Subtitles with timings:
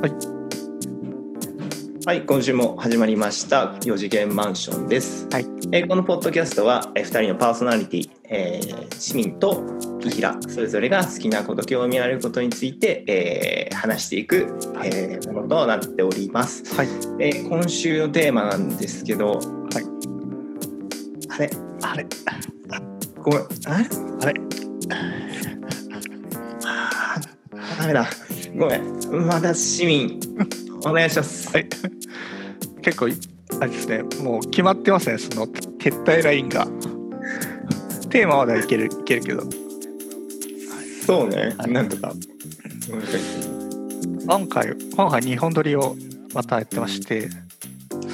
[0.00, 0.12] はい。
[2.06, 5.28] はい、今週も始まりました4次元マンションです。
[5.30, 5.46] はい。
[5.72, 9.62] えーこのポッドキャストは、えー、2人のパーソナリティ、えー市民と
[10.00, 16.74] 木平それぞれが好きなこと興味あることについて、えー話していく、えーものとなっております。
[16.74, 16.88] はい。
[17.20, 19.40] えー今週のテーマなんですけど、はい。
[21.28, 21.50] あれ？
[21.82, 22.06] あれ
[23.22, 23.86] ごめんあれ？
[24.22, 24.34] あれ
[26.64, 28.06] あーダメだ
[28.56, 30.20] ごめんまだ市民
[30.84, 31.48] お願いします。
[31.50, 31.68] はい。
[32.82, 33.06] 結構、
[33.60, 36.66] あれですね、もう決まってますね、その撤退ラインが。
[38.08, 39.42] テーマはいける、いけるけど。
[41.06, 42.12] そうね、はいなんとか。
[44.26, 45.96] 今回、今回2本撮りを
[46.34, 47.28] またやってまして、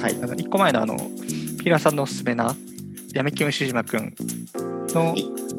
[0.01, 0.17] はい。
[0.21, 2.55] あの1個前のあの、ピーラーさんのおすすめな、
[3.13, 4.13] 闇金牛島くん
[4.93, 5.15] の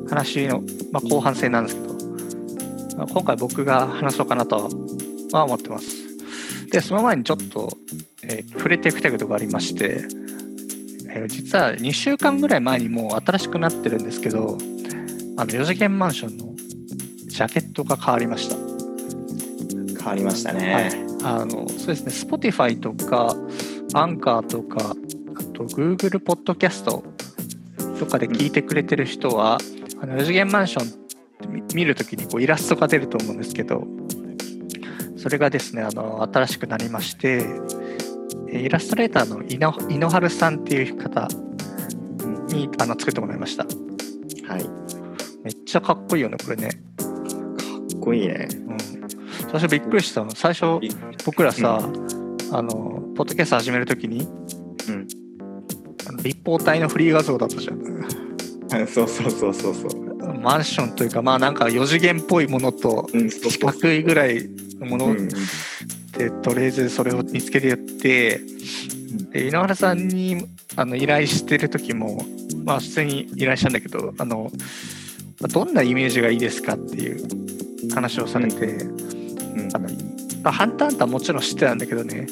[0.09, 1.88] 話の、まあ、後半戦なんですけど、まあ、
[3.07, 4.69] 今回僕が話そうかなと
[5.33, 5.87] は思ってます。
[6.71, 7.77] で、その前にちょっと、
[8.23, 10.05] えー触れていきたいことがありまして、
[11.09, 14.59] えー実は2週間ぐらい前にもう新しくなってるんですけど、
[15.37, 16.55] あの4次元マンションの
[17.27, 18.57] ジャケットが変わりました。
[19.99, 23.37] 変わりましたはいね。、あのそうですね、Spotify とか、
[23.95, 24.95] アンカーとか、
[25.37, 27.05] あと Google ポッドキャスト
[27.99, 29.59] とかで聞いてくれてる人は、
[30.01, 31.08] あの4次元マンション
[31.47, 33.87] 見見るときにこうイラストが出ると思うんですけど、
[35.17, 37.47] それがですね、あの新しくなりまして、
[38.51, 39.59] えイラストレーターの井
[39.99, 41.29] ノ春さんっていう方
[42.49, 43.65] にあの作ってもらいました。
[43.65, 44.65] はい。
[44.65, 44.71] か
[45.45, 46.71] めっちゃかっこいいよね、これね。
[47.97, 48.49] っこいいね。
[48.51, 48.79] うん、
[49.51, 50.31] 最初びっくりしたの。
[50.31, 50.81] 最初、
[51.25, 51.79] 僕らさ、
[52.51, 52.71] あの
[53.17, 54.23] ポッドキャスト始めるときに、
[54.89, 55.09] うん
[56.07, 60.08] あの立方体のフリー画像だったじゃんあ そうそうそうそうそう。
[60.41, 64.49] マンションというかまあなんか4次元っぽいものと四角いぐらい
[64.81, 65.29] のものうんうん。
[66.13, 68.41] で、とりあえずそれを見つけてやって
[69.31, 72.25] で井ノ原さんにあの依頼してる時も
[72.65, 74.51] まあ普通に依頼したんだけどあの
[75.41, 79.69] どんなイメージがいいですかっていう話をされて、うん。
[79.75, 79.89] あの
[80.45, 82.27] あハンターハンターもちろん知ってたんだけどね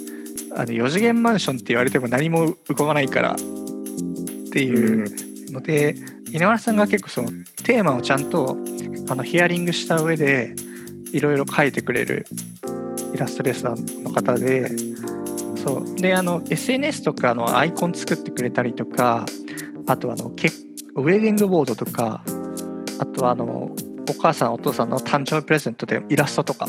[0.54, 3.36] あの4次元マンションって言われても何も浮かばないからっ
[4.50, 5.94] ていうので、
[6.30, 7.30] 井上さんが結構その
[7.64, 8.56] テーマをちゃんと
[9.08, 10.54] あのヒアリングした上で
[11.12, 12.26] いろいろ書いてくれる
[13.14, 14.68] イラストレーターの方で
[15.56, 15.94] そう。
[15.96, 19.24] であの SNS とかのアイコン作ってくれたりとか
[19.86, 20.48] あとあのけ
[20.94, 22.22] ウェディングボードとか
[22.98, 23.70] あとはあの
[24.08, 26.68] お母さんお父さんの誕生日プレゼントでイラストとか、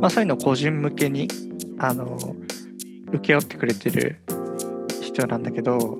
[0.00, 1.28] まあ、そういうのを個人向けに
[1.78, 2.18] あの
[3.12, 4.20] 請け負ってくれてる
[5.00, 5.98] 人なんだけど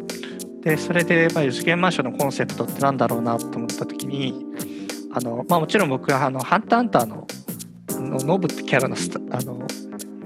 [0.62, 4.44] でそれで、まあ、4次元マンションのコンセプトってなんだろうなと思った時に
[5.12, 7.26] あの、まあ、もちろん僕はあのハンターハンターの
[7.90, 9.66] あのノブってキャラのスタあの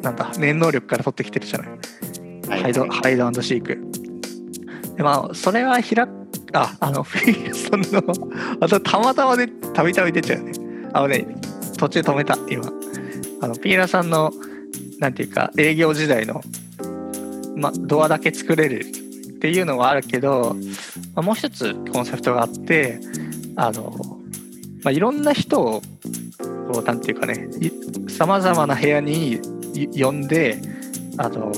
[0.03, 2.63] なんだ念能力から取ってきてるじゃない、はい。
[2.63, 3.79] ハイドハイドシーク。
[4.97, 6.09] でまあそれはひら
[6.53, 8.03] ああのフィールソンの
[8.61, 10.53] あとたまたまでたびたび出ちゃうね。
[10.93, 11.27] あのね
[11.79, 12.65] 途中止めた今。
[13.41, 14.33] あのピーラさんの
[14.99, 16.41] なんていうか営業時代の、
[17.57, 18.87] ま、ドアだけ作れる
[19.43, 20.55] っていうのはあるけど、
[21.17, 23.01] まあ、もう一つコンセプトがあって
[23.57, 23.91] あの、
[24.85, 25.83] まあ、いろんな人を
[26.73, 27.49] こうなんていうかね
[28.09, 29.41] さまざまな部屋に
[29.75, 30.63] い呼んで
[31.19, 31.51] あの、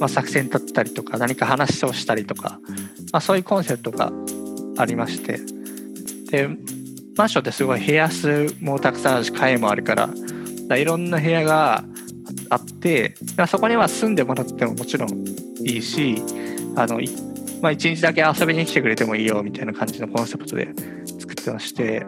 [0.00, 2.58] まあ、作戦立ったりとか何か話をしたりとか、
[3.12, 4.10] まあ、そういうコンセプトが
[4.78, 5.38] ありまして。
[6.30, 6.48] で
[7.16, 11.84] マンションってすごい部屋数もたくさんあるし階もあるからいろんな部屋が
[12.50, 15.10] あってまあそこには住んでもらってももちろん
[15.64, 16.22] いいし
[16.76, 17.08] あの、い
[17.60, 20.68] まあ、1日だけ遊びに来てくれてもいいよみたいな感じのコンセプトで
[21.18, 22.04] 作ってまして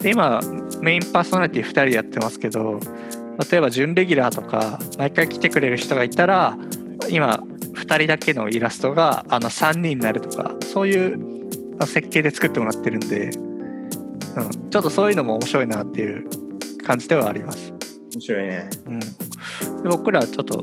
[0.00, 0.40] で今
[0.80, 2.80] メインパーソナリティ2人やってますけど
[3.50, 6.56] 例えば準レギュラーとか毎回来てくれる人がいたら
[7.08, 7.42] 今
[7.74, 11.30] 2人だけのイラストがあの3人になるとかそういう
[11.86, 16.28] 設計で作ってもらってるんで、うん、ちょっとそういうのも面白いなっていう
[16.84, 17.72] 感じではあります。
[18.12, 18.70] 面白いね。
[18.86, 19.08] うん、で
[19.84, 20.62] 僕らはちょっと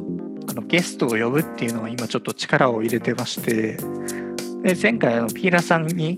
[0.49, 3.77] あのゲストを呼ぶっていうのは今ちょっと力を入れてまして
[4.63, 6.17] で前回あのピーラさんに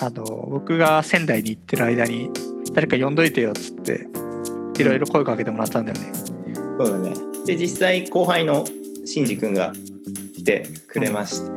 [0.00, 2.30] あの僕が仙台に行ってる間に
[2.72, 4.06] 誰か呼んどいてよっつって
[4.78, 6.12] いろいろ声かけてもらったんだよね。
[6.78, 7.14] そうだね。
[7.46, 8.64] で、実際後輩の
[9.04, 9.72] シンジ君が
[10.34, 11.50] 来てくれまして、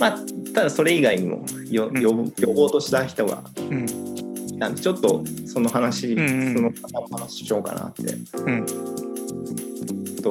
[0.00, 0.18] まあ、
[0.54, 2.02] ただそれ以外にもようん。
[2.02, 3.86] 呼ぼうとした人がうん。
[3.86, 6.54] で、ちょっとその話、うんうん。
[6.54, 8.02] その方の話しようかなって。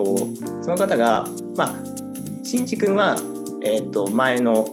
[0.03, 1.25] うんとその方が、
[1.55, 1.75] まあ、
[2.43, 3.15] シンジ君は、
[3.63, 4.67] えー、と前の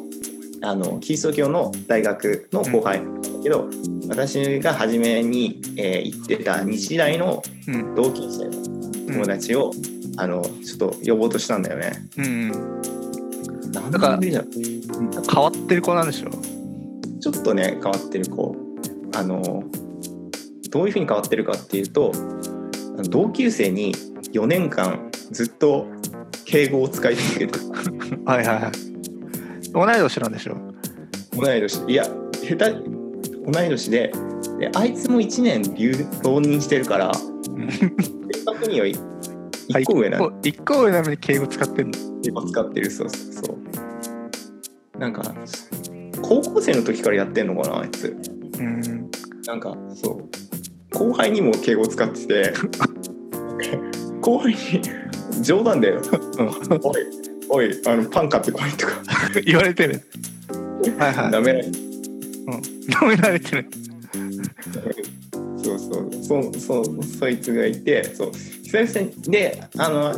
[0.65, 3.69] あのキリスト教の大学の後輩なんだけど、
[4.09, 7.95] 私が初めに、えー行ってた日大のうん。
[7.97, 8.53] 同級生の
[9.13, 9.73] 友達を
[10.19, 11.93] あのちょっと呼ぼうとしたんだよね。
[12.17, 12.51] うん
[13.73, 14.33] なんだか変
[15.43, 16.31] わってる子なんでしょ？
[17.21, 18.55] ちょっとね変わってる子。
[19.17, 19.65] あの
[20.71, 22.13] どういうふうに変わってるかっていうと
[23.11, 23.95] 同級生に
[24.33, 25.87] 4年間ずっと
[26.45, 27.65] 敬語を使い続けてる。
[28.25, 28.73] はいはいはい。
[29.73, 30.57] 同い年なんでしょ？
[31.37, 31.85] 同い年。
[31.89, 32.73] いや下手
[33.51, 34.13] 同い年で
[34.59, 35.93] であいつも1年留
[36.23, 37.21] 浪人してるから正
[38.45, 41.99] 確には1個上なのの一個上なのに敬語使ってんの？
[42.23, 44.99] 今使ってるそうそうそう。
[44.99, 45.23] なんか
[46.23, 48.17] 高校生の時からやってんのかなあいつ。
[48.59, 49.11] うん。
[49.47, 50.29] なんかそう。
[50.97, 52.53] 後輩にも敬語使ってて
[54.23, 55.93] 後輩に冗談で
[56.83, 59.03] 「おいおいあのパン買ってこい」とか。
[59.45, 60.01] 言われてる。
[60.99, 61.31] はいはい。
[61.33, 61.53] ダメ。
[61.53, 63.67] られ舐められてる。
[65.63, 68.33] そうそうそうそうそいつがいてそう。
[68.33, 70.15] 久々にであの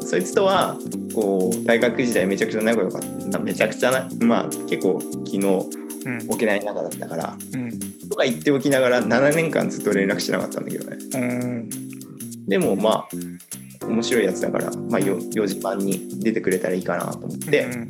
[0.00, 0.76] そいつとは
[1.14, 3.38] こう大学時代めちゃくちゃ仲良かった。
[3.38, 6.26] めちゃくちゃなまあ結構昨日うん。
[6.28, 7.78] 沖縄に仲だったからうん。
[8.08, 10.98] とか言っておきながら7年間ずっと連絡してなかったんだけどね。
[11.14, 11.89] うん
[12.50, 17.88] でもまあ面白いやつだから、まあ、よ4時半に出てくれたらいいかなと思ってうん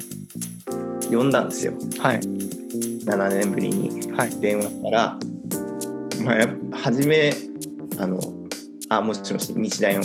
[1.10, 1.30] 呼ん。
[1.30, 1.72] だんですよ。
[1.98, 2.20] はい。
[2.20, 4.40] 7年ぶりにはい。
[4.40, 5.18] 電話したら、
[6.22, 7.32] まあ、やっぱ初め
[7.98, 8.20] あの
[8.90, 10.04] あもしもし日大の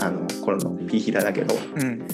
[0.00, 2.06] あの頃のピーヒラだけどうん。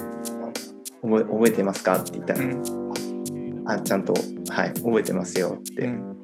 [1.02, 3.62] 覚え覚えてますかって言ったら、うん。
[3.66, 4.14] あちゃんと
[4.48, 6.16] はい覚えてますよって、うん。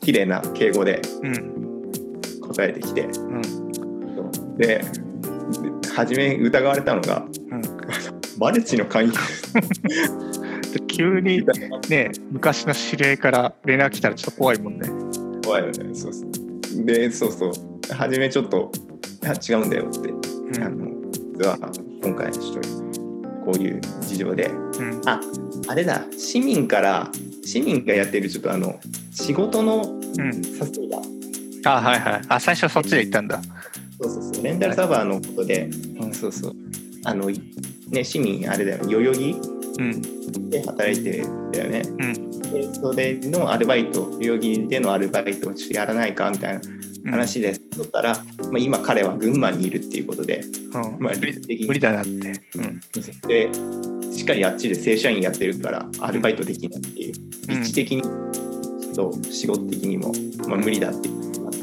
[0.00, 1.82] 綺麗な敬語でうん。
[2.40, 3.02] 答えてきて。
[3.02, 3.42] うん。
[4.56, 4.84] でで
[5.94, 7.62] 初め疑われたのがうん。
[8.38, 9.12] マルチの会員。
[9.12, 9.18] で
[10.88, 11.44] 急に
[11.88, 14.88] ね昔の知り合いから連絡来たらちょっと怖いもんね。
[15.44, 15.94] 怖いよね。
[15.94, 16.84] そうそう。
[16.84, 17.52] でそうそう。
[17.92, 18.72] 初めちょっと
[19.24, 20.14] 「あ違うんだよ」って、う
[20.50, 20.62] ん。
[20.62, 21.58] あの実は
[22.02, 22.60] 今回ちょっと
[23.44, 25.00] こういう事情でうん。
[25.06, 25.20] あ
[25.68, 26.02] あれだ。
[26.16, 27.10] 市民から
[27.44, 28.80] 市民がやってるちょっとあの
[29.10, 30.32] 仕事のうん。
[30.42, 30.98] 誘いだ。
[31.64, 32.22] あはいはい。
[32.28, 33.40] あ最初そっちで行ったんだ
[34.02, 34.44] そうそうそう。
[34.44, 35.68] レンタルサーバーのことで、
[36.00, 36.54] うんそうそう。
[37.04, 37.30] あの
[37.90, 39.36] ね市民あれだよ代々木
[39.78, 40.50] うん。
[40.50, 41.82] で働いてるんだよね。
[41.86, 42.30] うん。
[42.52, 46.60] でそれのアルバイト代々木でのアルバイトをちょっとやらないかみたい
[47.04, 48.22] な話で取ったら、ま
[48.54, 50.42] あ、今彼は群馬にいるっていうことで、
[50.74, 50.82] うん。
[50.98, 52.10] まあ、無理理的に無理だなって。
[52.10, 52.80] うん。
[53.28, 53.50] で
[54.12, 57.14] しっかりあっちで正社員やってるからアルバイトできないっていう。
[57.48, 57.60] うん。
[57.60, 58.02] 立地的に
[58.92, 60.12] と仕事的にも、
[60.48, 61.14] まあ、無理だってな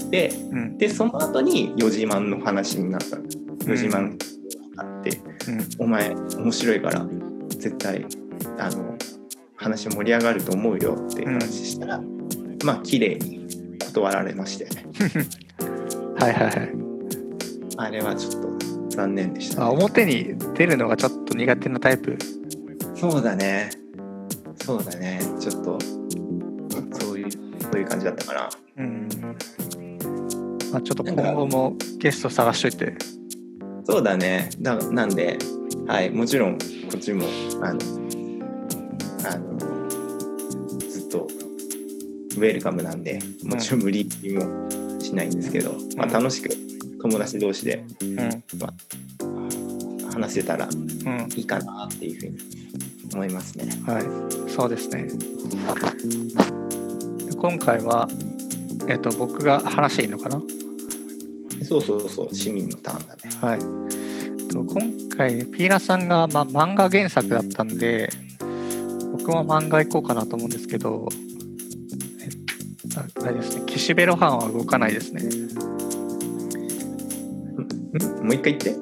[0.10, 0.78] ってうん。
[0.78, 3.18] でその後に4時満の話になった。
[3.18, 4.18] 4時満
[4.78, 7.06] あってうん「お前面白いから
[7.50, 8.06] 絶対
[8.58, 8.96] あの
[9.56, 12.02] 話盛り上がると思うよ」って話したら、
[12.64, 13.48] まあ綺麗に
[13.80, 14.68] 断られまして。
[16.18, 16.74] はいはいはい。
[17.78, 18.50] あれはちょっと
[18.90, 22.18] 残念でした、あ表に出るのがちょっと苦手なタイプ。
[22.96, 23.70] そうだね。
[24.62, 25.22] そうだね。
[25.40, 25.80] ちょっと
[27.00, 28.50] そういうそういう感じだったかな。
[28.78, 29.10] うん
[30.72, 32.96] まあちょっと今後もゲスト探しといて。
[33.86, 34.50] そうだね。
[34.60, 35.38] だなんで
[35.88, 36.10] はい。
[36.12, 37.26] もちろんこっちも
[37.62, 37.80] あの
[39.26, 39.58] あの
[40.80, 41.28] ずっと
[42.38, 46.50] ウェルカムなんでもちろん無理もしないんですけど、まあ、楽しく
[47.02, 48.44] 友達同士でうん。
[50.12, 51.28] 話せたらうん。
[51.36, 52.38] いいかなっていうふうに
[53.14, 53.70] 思いますね。
[53.86, 54.04] はい。
[54.52, 55.08] そうですね。
[57.38, 58.08] 今回は
[58.88, 60.42] えっと僕が話していいのかな？
[61.70, 63.22] そうそうそう市民のターンだね。
[63.42, 63.60] はい。
[64.50, 64.82] と今
[65.16, 68.10] 回、ピーラさんが、まあ、漫画原作だったんで、
[69.12, 71.08] 僕も漫画行こうかなと思うんですけど、
[72.22, 72.30] え
[72.98, 75.22] ああれですね、岸辺露伴は動かないですね。
[75.22, 75.28] ん？
[78.26, 78.76] もう一回言って。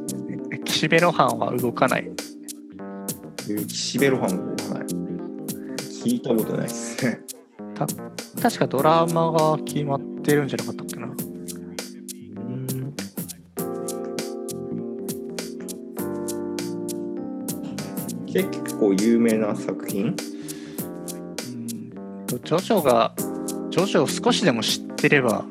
[0.53, 2.10] え岸辺露伴は動かない。
[3.67, 4.88] 岸辺露伴はい
[6.08, 7.20] 聞いたことないです ね。
[8.41, 10.84] 確かドラマが決まってるんじゃなかった
[18.41, 18.63] っけな。
[18.63, 20.08] 結構有名な作品？
[20.08, 20.15] うん
[22.27, 23.13] とジョジョが、
[23.70, 25.46] ジョジョを少しでも知ってれば、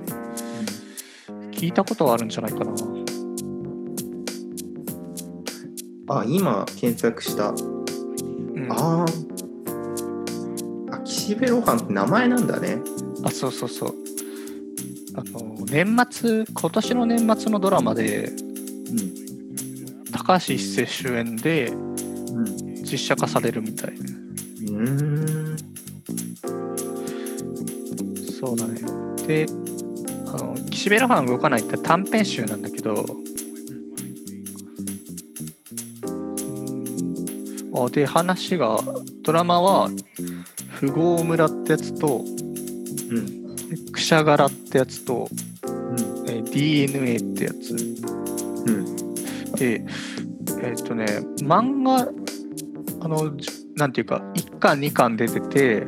[1.53, 2.73] 聞いたことはあるんじゃないかな。
[6.09, 7.51] あ今検索した。
[7.51, 8.67] うん。
[8.71, 9.27] あー。
[10.93, 12.79] あ岸辺露伴って名前なんだね。
[13.25, 13.95] あそうそうそう。
[15.17, 18.31] あの年末今年の年末のドラマで
[20.13, 21.75] 高橋一生主演でう
[22.41, 22.45] ん
[22.91, 23.95] 実写化されるみたい。
[24.71, 25.57] うん。
[28.39, 28.81] そうだね
[29.27, 29.47] で
[30.27, 33.05] あの岸辺露伴動かないって短編集なんだけど
[37.75, 38.79] あで話が
[39.23, 39.89] ドラマは
[40.81, 42.23] 富豪村ってやつと
[43.11, 43.47] うん。
[43.93, 45.29] くしゃがらってやつと、
[45.65, 45.97] うん。
[46.29, 47.73] えー DNA ってやつ。
[48.67, 49.15] うん。
[49.55, 49.85] で
[50.63, 51.07] えっ、とね
[51.41, 52.09] 漫画
[53.07, 55.85] あのじなんていうか1巻2巻出てて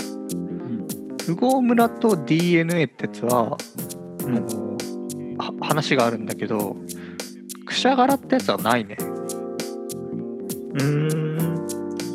[1.26, 3.58] 富豪村と DNA ってやつは、
[4.24, 4.36] うん。
[4.36, 4.76] あの
[5.36, 6.76] は話があるんだけど
[7.66, 8.96] くしゃがらってやつはないね。
[10.80, 11.66] うん。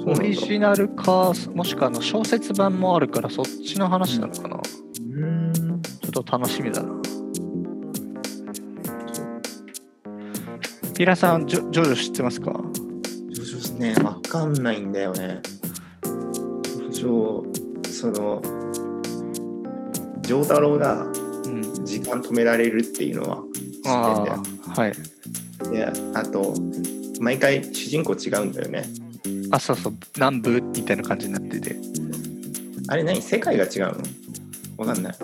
[0.05, 5.81] オリジナルかもしくはあの小説版もあるからそっちの話なのかな、うん。
[5.81, 6.93] ちょっと楽しみだな。
[10.95, 12.53] ピラさんジョジョジョ知ってますか？
[13.83, 15.41] ねわかんないんだよね。
[16.03, 18.41] ジョジョその
[20.21, 21.61] 丈太郎がうん。
[21.85, 24.43] 時間止められるっていうのは知ってんだあよ。
[24.69, 24.93] あはい。
[25.69, 26.53] であと
[27.19, 28.85] 毎回主人公違うんだよね。
[29.51, 29.93] あそうそう。
[30.15, 31.75] 南部みたいな感じになってて。
[32.87, 33.21] あれ何？
[33.21, 33.87] 世界が違うの？
[34.77, 35.15] わかんない。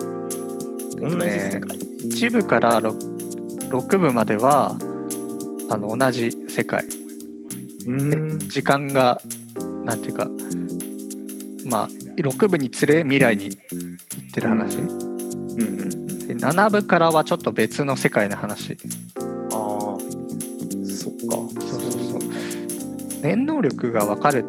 [1.00, 4.76] 同じ世界、一部から 6, 6部までは
[5.70, 6.84] あの同じ世界。
[6.84, 7.09] うん
[8.48, 9.22] 時間が
[9.86, 10.30] なんていうか
[11.66, 14.90] まあ6部につれ未来に行ってる話、うん
[15.62, 18.78] うんで7部からはちょっと別の世界の話。
[19.18, 19.98] ああ
[20.86, 21.36] そっか。
[21.60, 23.22] そうそうそう。
[23.24, 24.46] 念能力が分かる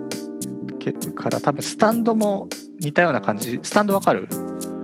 [0.78, 3.58] けから多分スタンドも似たような感じ。
[3.62, 4.28] スタンド分かる？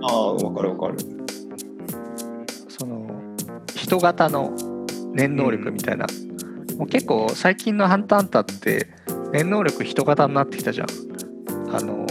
[0.01, 0.97] ああわかるわかる。
[2.67, 3.07] その
[3.75, 4.55] 人型の
[5.13, 6.07] 念能力みたいな、
[6.77, 8.89] もう結構最近の「ハンターハンター」って
[9.33, 10.87] 念能力人型になってきたじゃん。
[11.73, 12.05] あの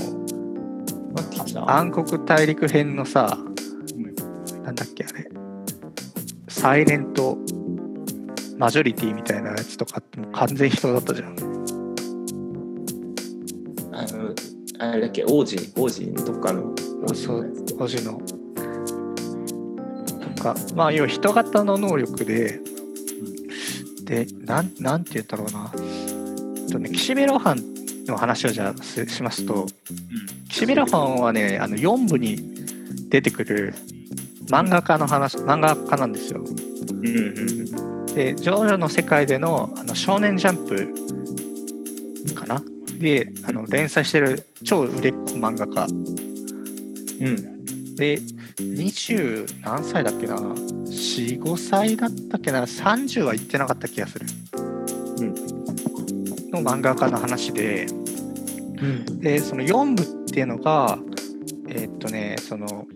[1.69, 3.39] 暗黒大陸編のさ
[4.63, 5.29] なんだっけあれ。
[6.49, 7.39] サイレント
[8.59, 11.37] マジョリティみたいなやつとかってもう完全人だったじゃん。
[13.93, 14.35] あの
[14.79, 15.25] あれだっけ？
[15.25, 16.75] 王子王子どっかの？
[17.09, 17.77] 王子のやつ。
[17.77, 18.21] 星の。
[20.37, 22.61] とかまあ要は人型の能力で
[24.07, 25.71] でなんなんて言ったろうな。
[26.71, 27.63] とね岸辺露伴
[28.07, 29.67] の話をじゃあすしますと
[30.49, 32.39] 岸辺露伴はねあの4部に
[33.09, 33.75] 出てくる
[34.49, 36.41] 漫画家の話漫画家なんですよ。
[36.41, 37.11] うんう
[38.03, 42.63] んでジョジョの世界でのあの少年ジャンプかな？
[42.99, 45.87] であの連載してる超売れっ子漫画家。
[47.21, 47.95] うん。
[47.97, 48.19] で
[48.57, 54.27] 20何歳だっけな？45歳だったっけな？30は言ってなかった気がする、
[56.51, 57.87] の漫画家の話で。
[57.87, 59.21] うん。
[59.21, 60.99] でその4部っていうのが
[61.69, 62.87] えーっとねその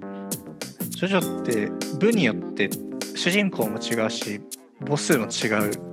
[0.91, 2.69] ジョジョって部によって
[3.15, 4.41] 主人公も違うし
[4.87, 5.91] 母数も違う。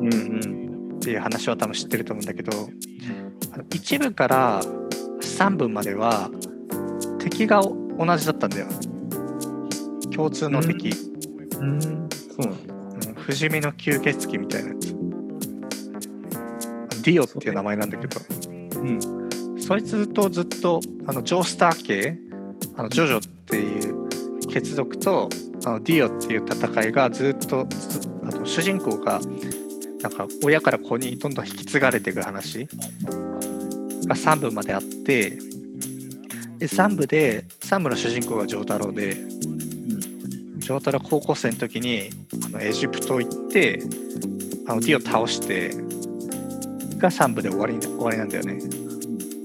[0.00, 0.16] うんう
[0.56, 0.60] ん
[0.96, 2.52] っていう話は多分知ってると思うんだけど
[3.52, 4.60] あの1部から
[5.22, 6.30] 3部までは
[7.18, 8.66] 敵が同じだったんだよ
[10.20, 10.90] 共通の敵、
[11.58, 11.80] うん。
[11.80, 12.66] そうなん。
[12.66, 12.74] だ
[13.08, 13.14] うん。
[13.14, 14.68] 不死身の吸血鬼みたいな。
[14.68, 14.92] やつ
[17.02, 18.20] ディオっていう名前なんだけど。
[18.80, 19.00] うん。
[19.58, 22.18] そいつとずっとあのジョースター系
[22.76, 25.30] あのジョジョっていう血族と
[25.64, 29.20] あのディオっていう戦いがずっとずあの主人公が
[30.02, 35.30] なんか親から子にどんどん引き継がれていく話が3部まであって
[36.58, 39.16] で3部で3部の主人公が丈太郎で
[40.70, 42.10] 丈太郎高校生の時に
[42.46, 43.82] あのエジプト行って
[44.68, 45.70] あのディオ倒して
[46.96, 48.60] が3部で終わりに終わりなんだよね。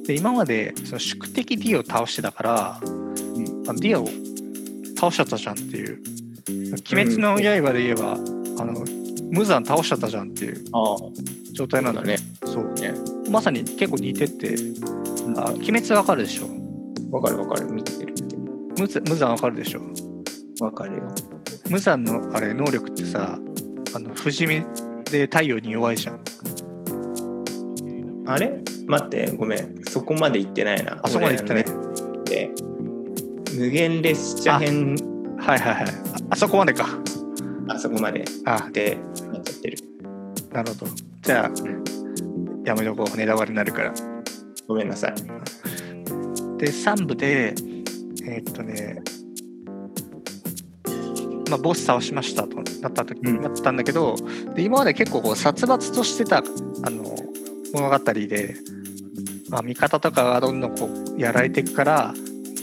[0.06, 4.08] で今までその宿敵ディオを倒してたから、あのディオを
[4.96, 6.00] 倒しちゃったじゃんっていう
[6.94, 8.86] 「鬼滅の刃」で言えば、あの
[9.32, 10.98] 無惨倒しちゃったじゃんっていうああ。
[11.54, 12.18] 状態なんだね。
[12.46, 12.94] そうね。
[13.32, 14.56] まさに結構似てて
[15.38, 16.50] 「あ鬼滅わかるでしょ？
[17.10, 17.72] わかるわかる。
[17.72, 18.42] 見てる見てる。
[18.78, 19.82] 無惨無惨わかるでしょ？
[20.62, 21.04] わかるよ。
[21.70, 23.38] 無惨のあれ能力ってさ
[23.94, 24.64] あの不死身
[25.12, 26.20] で太陽に弱いじゃん。
[28.28, 28.60] あれ？
[28.88, 29.84] 待ってごめん。
[29.86, 31.00] そこまで行ってないな。
[31.02, 31.66] あそこまで行ってない。
[32.26, 32.50] で
[33.58, 34.96] 無限列車編。
[35.38, 35.86] はいはいはい。
[35.86, 35.90] あ
[36.32, 36.86] あそこまでか。
[37.68, 38.26] あそこまで。
[38.46, 38.70] あ。
[38.72, 38.98] で
[39.32, 39.78] なっちゃってる。
[40.52, 40.92] なるほど。
[41.22, 41.52] じゃあ
[42.66, 43.18] やめとこう。
[43.18, 43.94] ネタバレになるから。
[44.68, 45.16] ごめんなさい。
[46.58, 47.54] で3部で
[48.24, 49.02] えーっとね
[51.50, 53.42] まあボス倒しましたとなった時、うん。
[53.42, 54.16] なったんだけど
[54.56, 56.42] で今まで結構こう殺伐としてたあ
[56.90, 57.16] の
[57.74, 58.56] 物語で、
[59.50, 62.14] まあ、味方とかがどんどんこうやられていくから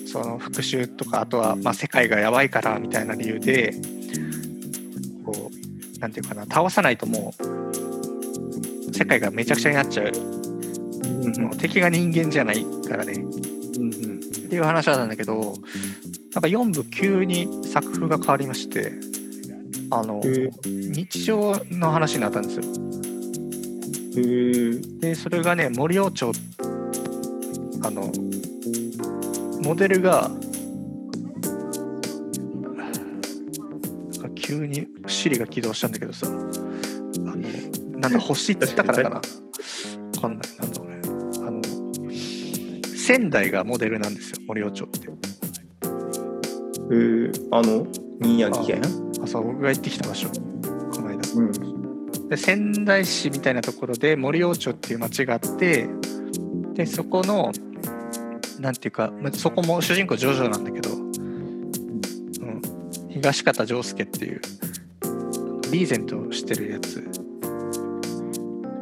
[0.07, 3.75] その復讐とかあとはまあ世界がやばいからみたいな理由で
[5.25, 10.13] こうなんていうかな倒さないともう世界がめちゃくちゃになっちゃう。
[10.13, 11.45] うんうん。
[11.45, 13.13] うん敵が人間じゃないからね。
[13.13, 14.19] うんうん。
[14.19, 15.55] っていう話なんだけど
[16.35, 18.93] なんか4部急に作風が変わりまして
[19.91, 22.63] あのへ日常の話になったんですよ。
[24.17, 26.33] へえでそれがね森王朝
[27.83, 28.11] あの
[29.63, 30.31] モデルが
[34.35, 36.27] 急に Siri が起動したんだけどさ。
[36.27, 37.37] あの
[37.99, 39.17] なんだ星って言ったからかな。
[39.17, 39.23] わ
[40.21, 41.01] かんないなんだろうね。
[41.47, 41.63] あの
[42.97, 45.09] 仙台がモデルなんですよ森王朝って
[46.93, 47.87] へえあの
[48.21, 48.89] 宮城やな
[49.23, 50.29] あそう僕が行ってきた場所。
[50.29, 51.17] この間。
[51.35, 52.29] うん。
[52.29, 55.89] で仙台市みたいなところで森王朝っていう町があって
[56.75, 57.53] でそこの
[58.61, 62.63] なんていうかまそこも主人公ジョジョなんだけど、うん、
[63.11, 64.41] 東方丈介っていう
[65.71, 67.07] リーゼントをしてるやつ。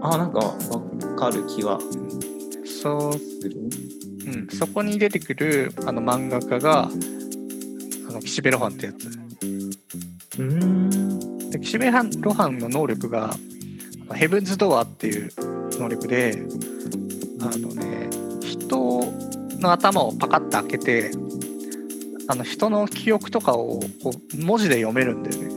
[0.03, 0.55] あなんかわ
[1.17, 1.79] かる気は。
[2.65, 6.91] そう、うん、そこに出てくるあの漫画家があ
[8.21, 10.39] の岸辺露伴ってやつ。
[10.39, 11.51] うん。
[11.51, 13.35] で岸辺露伴の能力が
[14.15, 15.31] ヘブンズ・ドアーっていう
[15.79, 16.43] 能力で
[17.41, 18.09] あのね
[18.43, 19.03] 人
[19.59, 21.11] の頭をパカッと開けて
[22.29, 25.51] あの人の記憶とかをこう文字で読めるんだよね。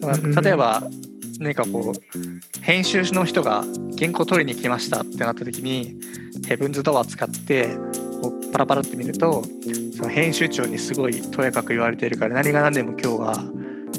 [0.00, 0.82] だから例えば
[1.38, 3.64] 何かこう編集の人が
[3.98, 5.96] 原稿取りに来ましたってなった時に
[6.46, 7.76] ヘブンズ・ドアー使って
[8.20, 9.42] こうパラパラって見ると
[10.02, 13.34] その編集長にすごいとやかく言われてるから何が何でも今日は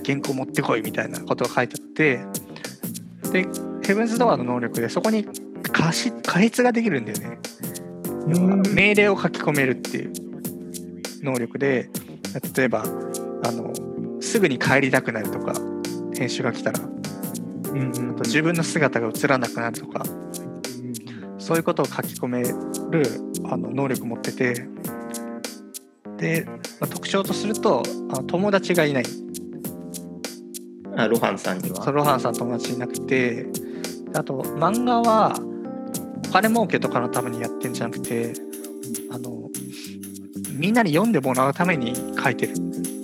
[0.06, 2.20] 原稿持ってこいみたいなことが書いてあって
[3.32, 3.48] で
[3.86, 5.26] ヘブンズ・ドアーの能力でそこに
[5.72, 7.40] 加し加筆ができるんだよね。
[8.74, 10.14] 命令を書き込めるっていう
[11.24, 11.90] 能力で
[12.54, 12.84] 例えば
[13.46, 13.74] あの
[14.22, 15.54] すぐに帰りたくなるとか
[16.18, 16.80] 編集が来たら。
[16.82, 20.04] うんうんあと自分の姿が映らなくなるとか。
[21.40, 22.56] そういうことを書き込める
[23.52, 24.66] あの能力持ってて
[26.18, 26.46] で、
[26.80, 29.06] まあ特徴とするとあの友達がいない。
[30.96, 31.84] あロハンさんには？
[31.84, 33.48] ソロハンさん友達いなくて
[34.14, 35.36] あと漫画は
[36.30, 38.34] お金儲けとかのためにやってんじゃなくて
[39.10, 39.50] あの
[40.52, 42.56] みんなに読んでもらうために書いてるっ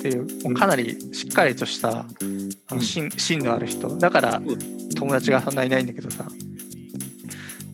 [0.01, 2.05] ていうかなりしっかりとした
[2.67, 3.97] あの芯芯のある人。
[3.97, 4.41] だから
[4.95, 6.25] 友達がそんないないんだけどさ。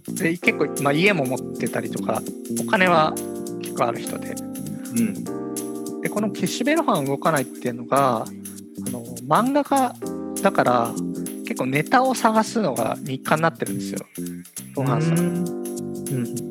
[0.07, 2.21] で結構、まあ、家も持ってたりとか
[2.61, 3.13] お金は
[3.61, 4.33] 結構ある人で
[4.97, 6.01] うん。
[6.01, 9.93] でこの岸辺露伴動かないっていうのがあの漫画家
[10.41, 10.91] だから
[11.45, 14.05] 結構ネタを探すのが日課になってるんですよ。
[14.75, 15.17] 露伴さん。
[15.17, 16.45] うん。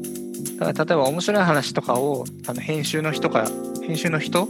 [0.56, 3.48] だから例えば面白い話とかをあの編集の人が
[3.86, 4.48] 編集の人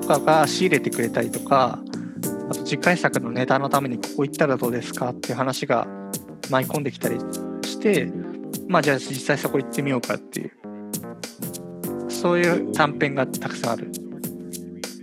[0.00, 1.78] とかが仕入れてくれたりとか
[2.50, 5.86] あと次回作のネタのためにここ行ったらどうですかっていう話が
[6.50, 7.18] 舞い込んできたり
[7.64, 8.12] して
[8.68, 10.52] まあじゃあ実際そこ行ってみようかっていう
[12.22, 13.90] そういう短編がたくさんある。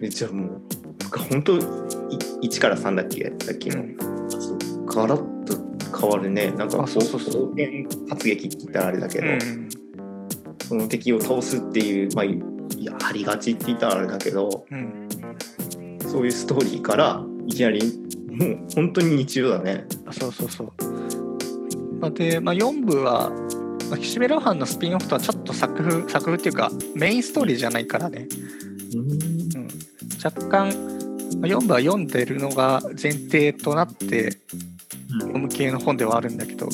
[0.01, 0.62] えじゃあもう
[1.29, 1.60] 本当い
[2.43, 3.34] 1から3だっけ？
[3.43, 4.86] さっきの、うん。
[4.86, 6.51] ガラッと変わるね。
[6.51, 7.53] なんかあそうそうそう。
[7.53, 9.69] 冒険活劇って言ったらあれだけど、うん
[10.63, 12.39] その敵を倒すっていうまあい
[12.86, 15.10] やありがちって言ったらあれだけどうん、
[16.08, 17.82] そういうストーリーからいきなり
[18.29, 19.86] もう本当に日常だね。
[20.05, 20.71] あそうそうそう。
[21.99, 23.32] まあで、まあ、4部は、
[23.89, 28.28] まあ、岸辺露伴のスピンオフとはちょっと作風作風っていうかメインストーリーじゃないからね。
[28.93, 29.67] うん。
[30.23, 30.67] 若干
[31.39, 34.38] まあ4部は読んでるのが前提となって
[35.21, 36.69] 読む系の本ではあるんだけど。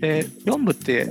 [0.00, 1.10] で4部って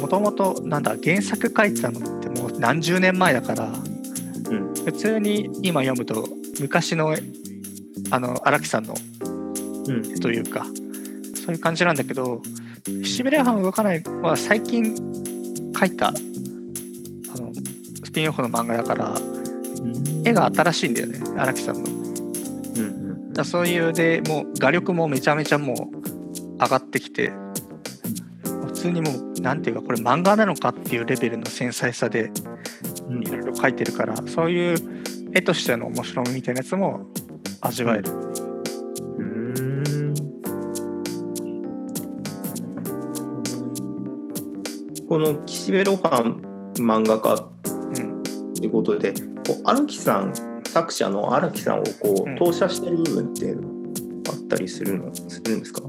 [0.00, 4.74] もともとなんだ原作書いてたのってもう何十年前だからうん。
[4.74, 6.28] 普通に今読むと
[6.60, 7.14] 昔の
[8.10, 8.94] あの荒木さんの
[9.86, 10.20] うん。
[10.20, 10.66] というか
[11.34, 12.42] そういう感じなんだけど
[12.86, 14.02] 岸辺露伴動かない。
[14.22, 14.94] は最近
[15.78, 17.50] 書いたあの
[18.04, 19.14] スピンオフの漫画だから
[20.24, 21.82] 絵が新しいんだよね荒木さんの。
[21.82, 22.90] うんう
[23.30, 27.32] んだそういうでもう画力もめちゃめちゃもう上がってきて
[28.44, 32.30] 普通にもうなんていうかこれ漫画なのかっていうレベルの繊細さで
[33.08, 33.22] うん。
[33.22, 34.76] いろいろ描いてるからそういう
[35.32, 37.06] 絵としての面白みみたいなやつも
[37.60, 38.53] 味わえる。
[45.08, 46.40] この岸辺露伴
[46.76, 47.68] 漫画家う
[48.00, 48.22] ん
[48.54, 49.20] ということでこ
[49.58, 50.32] う荒木さん
[50.66, 52.34] 作者の荒木さんをこうん。
[52.34, 53.54] う投射してる部分って
[54.28, 55.82] あったりするのするんですか？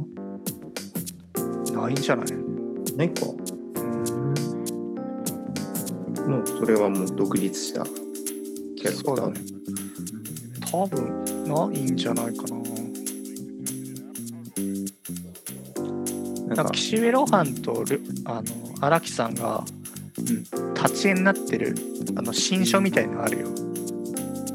[1.74, 2.28] ないんじゃない？
[2.96, 3.26] ないか。
[6.28, 9.14] もうそれはもう独立したキャラクター。
[9.14, 9.42] そうだね。
[10.72, 12.56] 多分ないんじゃないかな。
[16.56, 16.72] なんか。
[16.74, 18.44] 岸辺露伴とルあの
[18.82, 19.64] 荒木さんが
[20.18, 21.76] うん立ち絵になってる
[22.16, 23.50] あの新書みたいのあるよ。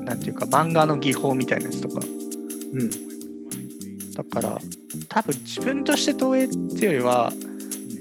[0.05, 2.01] なんていうか漫画の技法みたいなやつとか。
[2.73, 3.11] うん
[4.15, 4.59] だから
[5.09, 7.33] 多分自分として投影っていうよりは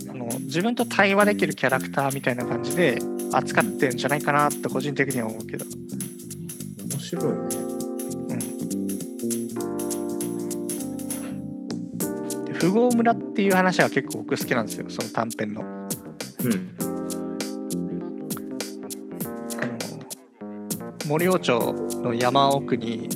[0.09, 2.99] あの自分と対話できるキャラクターみたいな感じで
[3.31, 5.65] 扱ってるんじゃないかなって個人的には思うけど。
[6.89, 7.31] 面白いね
[8.29, 8.33] う
[12.43, 15.78] ん、で富豪村っていう話は結構僕好きなんですよその短編の。
[16.43, 16.69] うん。
[19.59, 19.71] あの
[21.07, 21.73] 森王町
[22.03, 23.09] の山奥に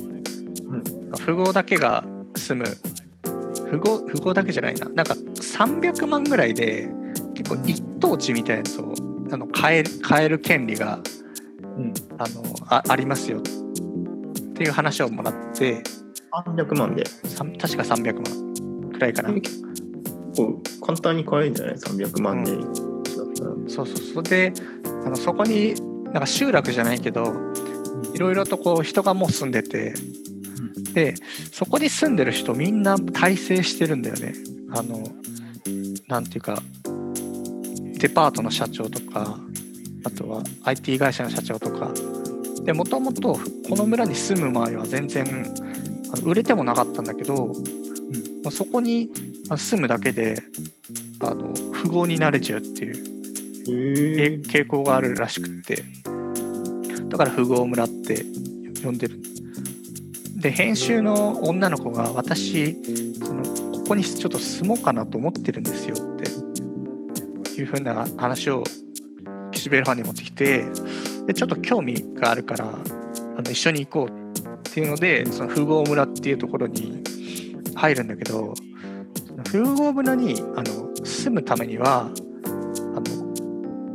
[1.24, 2.04] 富豪だけが
[2.36, 2.76] 住む。
[3.70, 4.88] 富豪富豪だけじゃないな。
[4.90, 6.88] なんか300万ぐらいで
[7.34, 8.94] 結構一等地みたいなやつを
[9.32, 11.00] あの買える買える権利が
[11.62, 11.94] うん。
[12.18, 13.42] あのあありますよっ
[14.54, 15.82] ていう話をもらって。
[16.46, 17.04] 300万で？
[17.60, 19.32] 確か300万くらいかな。
[19.32, 19.62] 結
[20.36, 22.93] 構簡単に買えるんじゃない？300万で、だったら
[23.68, 24.52] そうそうそれで
[24.84, 27.32] あのそこになんか集落じゃないけど
[28.14, 29.94] いろいろとこう人がもう住んでて
[30.92, 31.14] で
[31.52, 34.34] そこに住んでる人みんな大成してるんだよね。
[34.70, 35.02] あの
[36.08, 36.62] なんていうか
[37.98, 39.38] デパートの社長とか
[40.04, 41.92] あとは IT 会社の社長とか。
[42.64, 45.54] でもともとこの村に住む前は全然
[46.12, 47.52] あの売れてもなかったんだけど、
[48.42, 49.10] まあそこに
[49.50, 50.42] あ住むだけで
[51.20, 53.13] あの富豪になれちゃうっていう
[53.66, 55.84] 傾向があるらしくって。
[57.08, 58.24] だから富豪村って
[58.82, 59.20] 呼んでる。
[60.36, 62.76] で編集の女の子が私
[63.24, 66.24] そのここにちょっと住もうかなと思ってるんですよって。
[67.60, 68.64] いうふうな話を
[69.52, 70.64] 岸辺露伴に持ってきて
[71.26, 77.02] でちょっと興味があるからあの一緒に行こうっていうのでその富豪村っていうところに
[77.74, 78.54] 入るんだけど
[79.50, 82.10] 富豪村にあの住むためには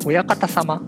[0.05, 0.81] 親方様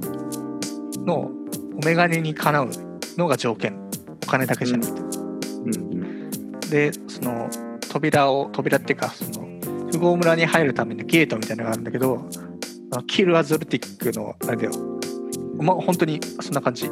[1.05, 1.31] の
[1.77, 2.69] お眼鏡にかなう
[3.17, 3.79] のが条件。
[4.23, 6.29] お金だけじゃなくて、うん
[6.69, 7.49] でその
[7.89, 9.45] 扉を扉っていうかその
[9.91, 12.25] 富豪村に入るためのゲートみたいなのがあるんだけど
[13.07, 14.71] キル・アズルティックのあれだよ。
[15.57, 16.89] ま本当にそんな感じ。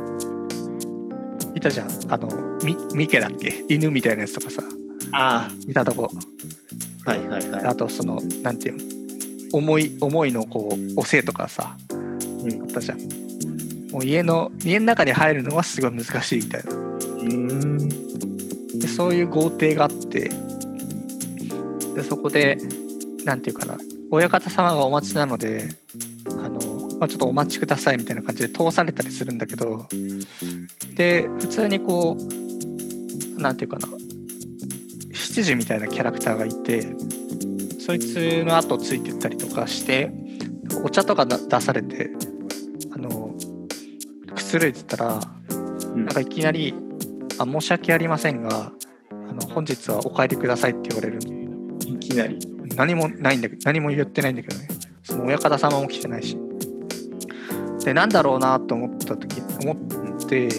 [1.56, 1.90] いたじゃん。
[2.10, 2.28] あの
[2.64, 3.64] ミミケだっけ？
[3.70, 4.62] 犬みたいなやつとかさ。
[5.14, 6.12] あいたとこ。
[7.06, 7.66] あはいはいはい。
[7.66, 8.78] あとそのなんていう
[9.54, 9.60] の？
[9.60, 11.78] 思い思いのこうおせいとかさ。
[11.94, 11.99] うん
[12.62, 13.00] あったじゃん。
[13.92, 16.74] もう家の家の中に入るのはすごい難しいみたいな。
[16.74, 16.78] う
[17.26, 18.10] ん。
[18.80, 20.32] でそういう豪邸があって
[21.96, 22.58] でそこで
[23.26, 23.78] なんていうかな
[24.12, 25.70] 親方様がお待ちなので
[26.28, 26.60] あの、
[27.00, 29.88] まあ、ちょっとお待ちくださいみたいな感じで通されたりするんだけど
[30.96, 32.18] で普通にこ
[33.38, 33.88] うなんていうかな
[35.14, 36.88] 執事みたいなキャラクターがいて
[37.80, 40.12] そいつの後ついてったりとかして
[40.84, 42.12] お茶とかだ出されて
[44.50, 46.06] くつろいでたらうん。
[46.06, 46.74] なんかいきなり
[47.38, 48.72] 「あ申し訳ありませんが
[49.12, 51.20] あの本日はお帰りください」って言われる
[51.86, 52.40] いきなり。
[52.76, 54.68] 何もないんだけど何も言ってないんだけどね。
[55.04, 56.38] その親方様も来てないし。
[57.84, 60.50] でなんだろうなと思った時思って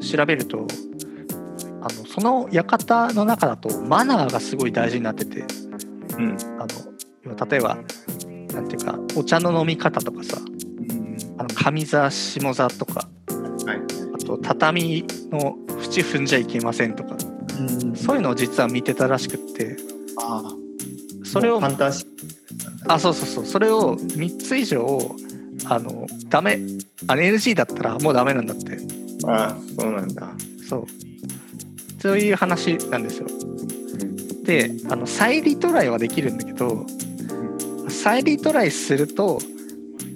[0.00, 0.66] 調べると
[1.82, 5.44] あのその館の中だとマナーがすごい大事になってて。
[6.18, 6.36] うん。
[6.58, 7.78] あの例えば
[8.52, 10.36] なんていうかお茶の飲み方とかさ。
[10.38, 11.16] うん。
[11.38, 13.08] あの上座下座とか
[13.68, 13.80] はい。
[14.14, 17.16] あと畳の縁踏んじゃいけませんとか。
[17.60, 17.94] うん。
[17.94, 19.76] そういうのを実は見てたらしくって。
[20.16, 20.52] ああ
[21.22, 22.08] それをファンタジー。
[22.88, 23.44] あそうそうそう。
[23.46, 25.14] それを3つ以上
[25.66, 26.58] あのダメ
[27.08, 28.78] あれ NG だったらもうダメなんだって。
[29.26, 30.30] ああそうなんだ。
[30.66, 30.84] そう。
[32.00, 33.26] そういう話なんですよ。
[34.44, 36.86] であの再リトライはできるんだけど
[37.90, 39.40] 再リトライすると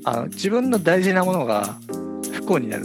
[0.05, 1.77] あの自分の大事なものが
[2.33, 2.85] 不幸になる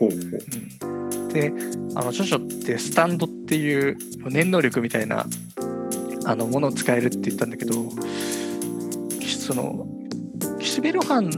[0.00, 1.52] ほうほうで
[1.94, 3.96] あのジョジョってスタンドっていう
[4.30, 5.26] 念能力みたいな
[6.24, 7.74] あのものを使えるって言ったんだけど
[9.38, 9.86] その
[10.58, 11.30] 岸辺露伴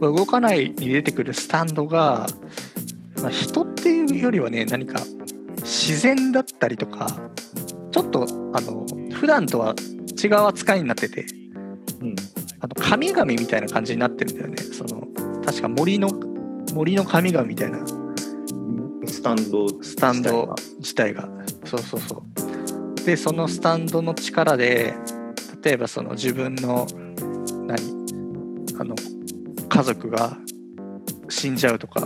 [0.00, 2.26] は動かないに出てくるスタンドが、
[3.22, 5.00] まあ、人っていうよりはね何か
[5.58, 7.30] 自然だったりとか
[7.90, 9.74] ちょっとあの普段とは
[10.22, 11.26] 違う扱いになってて
[12.00, 12.16] うん。
[12.60, 14.56] あの神々みたいな感じになってるんだよね。
[14.56, 15.06] その
[15.44, 16.08] 確か森の
[16.76, 17.78] 森の神々みたいな。
[19.06, 21.26] スタンドスタンド自体が。
[21.64, 23.04] そうそうそう。
[23.04, 24.94] でそのスタンドの力で
[25.62, 26.86] 例えばその自分の
[27.66, 27.78] 何？
[28.78, 28.94] あの
[29.68, 30.36] 家族が
[31.30, 32.02] 死んじゃうとか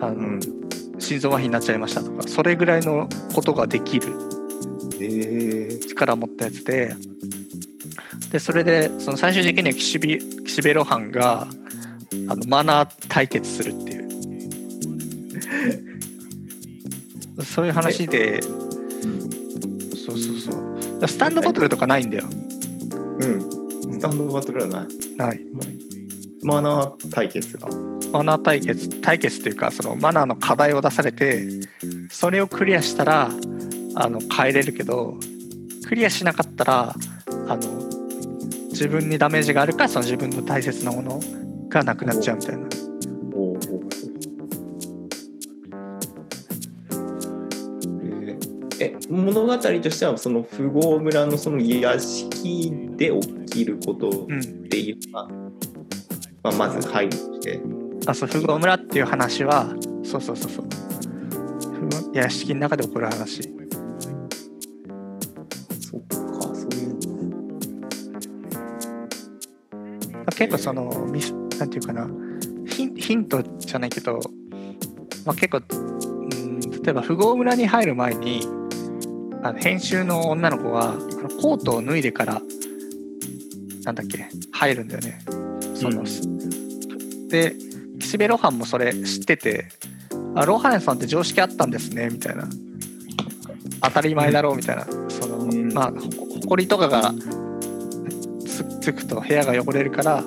[0.00, 0.40] あの、うん。
[0.98, 4.12] 心臓麻痺になっちゃいましたとかそれぐらいのことができる。
[5.00, 5.94] ええ。
[5.94, 6.94] から持ったやつで。
[8.32, 10.18] でそれでその最終的には岸辺
[10.60, 11.46] 露伴が
[12.28, 14.10] あのマナー対決するっていう
[17.44, 18.48] そういう話でそ
[20.12, 20.52] うそうそ
[21.02, 22.24] うスタンドバトルとかないんだよ
[23.20, 23.40] うん。
[23.92, 24.86] スタンドバトルはない。
[25.16, 25.40] ない
[26.42, 27.68] マナー対決が。
[28.12, 31.44] マナー対決対決というかそのマナーの課題を出されて
[32.10, 33.30] それをクリアしたら
[33.94, 35.14] あの変えれるけど
[35.86, 36.94] クリアしなかったら
[37.48, 37.58] あの
[38.70, 41.20] 自分にダメージがあるからその自分の大切なもの
[41.70, 42.68] がなくなっちゃうみたいな。
[48.82, 55.28] え物語としてはその富豪村のその屋敷で起きることっうんていうのが、
[56.42, 57.60] まあ、まず入るとして。
[58.06, 59.66] あそう富豪村っていう話は
[60.02, 60.66] そうそうそうそう。
[62.14, 63.42] 屋敷の中で起こる話。
[65.80, 66.98] そっかそういう
[70.34, 72.08] 結構そのミスなんていうかな。
[72.66, 74.20] ヒンヒントじゃないけど、
[75.26, 78.40] まあ、結構うん例えば富豪村に入る前に
[79.42, 82.40] あの編集の女の子はあのコートを脱いでから
[83.84, 85.18] なんだっけ入るんだよね。
[85.74, 86.04] その、
[87.28, 87.54] で
[87.98, 89.66] 岸辺露伴もそれ知ってて
[90.34, 92.48] 「あ露伴さんって常識あったんですね」みたいな。
[93.82, 95.72] 当たり前だろうみたいな、そのうん。
[95.72, 95.96] まあほ
[96.34, 97.14] ほこりとかが
[98.46, 100.22] つつくと部屋が汚れるから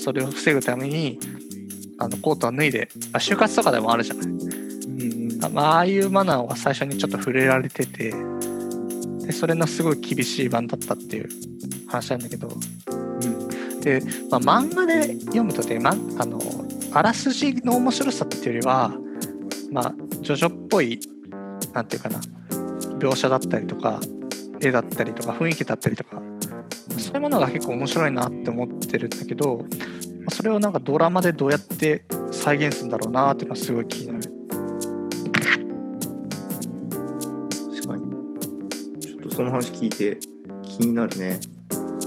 [0.00, 1.18] そそれを防ぐために
[1.98, 4.26] あのコートは脱いで、あ、就活とかでもあるじゃない。
[4.26, 8.12] うんあまあああいうマナーは最初にちょっと触れられてて
[9.20, 11.28] でそれのすごい厳しい版だったっていう
[11.88, 12.48] 話なんだけど。
[13.82, 15.94] で、まあ、漫画で読むとね、ま、あ
[16.26, 16.38] の
[16.92, 18.92] あらすじの面白さっていうよりは
[19.72, 21.00] まあジョジョっぽい
[21.72, 22.20] なんていうかな
[22.98, 24.00] 描写だったりとか
[24.60, 26.20] 絵だったりとか雰囲気だったりとか
[27.10, 29.64] そういうものが結構面白いなって思ってるんだけどま
[30.28, 34.20] あそれをなんかドラマでどうやって再現するんだろうなっていうのはすごい気になる。
[37.74, 40.18] 確かにちょっとその話聞いて
[40.62, 41.40] 気になるね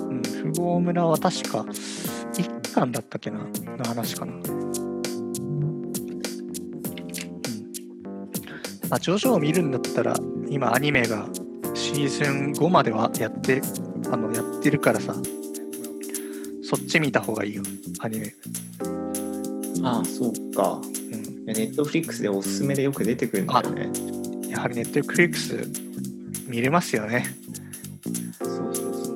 [0.10, 1.66] うん、富豪村は確か
[2.38, 4.34] 一巻だったっけなの話かな。
[4.34, 4.42] うん。
[8.90, 10.16] まあ、ジョジョを見るんだったら、
[10.50, 11.28] 今アニメが
[11.74, 13.62] シーズン5まではやって
[14.14, 15.16] あのやってるからさ、
[16.64, 17.64] そっち見た方がいいよ、
[18.00, 18.34] アニメ。
[19.84, 20.80] ああそうか
[21.12, 21.46] うん。
[21.46, 23.90] ネットフリックスでおすすめでよく出てくるんだよね
[24.50, 25.68] やはりネットフリックス
[26.48, 27.26] 見れますよね。
[28.42, 29.12] そうそうそ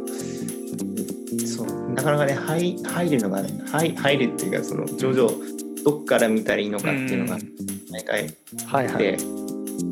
[1.36, 5.32] うそうなかなかね入入るのがね入入るっていうかその徐々
[5.86, 7.54] どっから見たらいいのかっていうのがうん
[7.92, 8.98] 毎回はいはい。
[8.98, 9.18] で、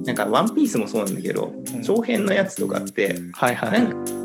[0.06, 3.84] なんか「ワンピースもそうなんだけど、ん長編のやつとかってはいはい。
[3.84, 4.25] なんか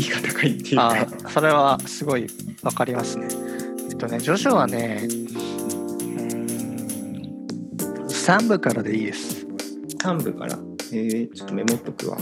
[0.00, 2.26] 敷居が高いっていうあかあ、それはすごい
[2.62, 3.26] わかりますね。
[3.90, 6.34] えっとね、ジョジョはね、うー
[8.04, 9.46] ん、3部からでいいです。
[10.02, 10.58] 3部から？
[10.92, 12.16] えー、ちょっとメモっとくわ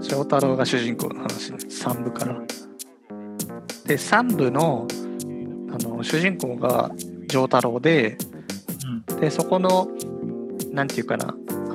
[0.00, 2.34] 翔太郎が主人公の話ね、3部から。
[3.86, 4.88] で、3部の
[5.70, 6.90] あの主人公が
[7.28, 8.16] 丈太郎で、
[9.20, 9.88] で、そこの、
[10.72, 11.32] なんていうかな、あ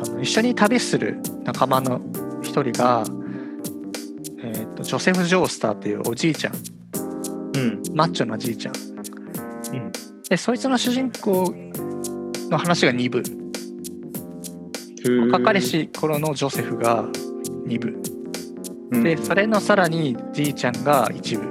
[0.10, 2.02] の一緒に旅する仲間の
[2.41, 3.23] 一人が、えっと
[4.84, 6.54] ジョセフ・ジョースターっていうおじいちゃん、
[7.56, 7.82] うん。
[7.93, 8.76] マッチョなじいちゃん。
[8.76, 8.78] う
[9.78, 9.91] ん。
[10.30, 11.54] でそいつの主人公
[12.50, 13.24] の話が2部。
[15.32, 17.04] 若かりし頃のジョセフが
[17.67, 17.98] 2部。
[18.91, 19.04] うん。
[19.04, 21.46] でそれのさらにじいちゃんが1部。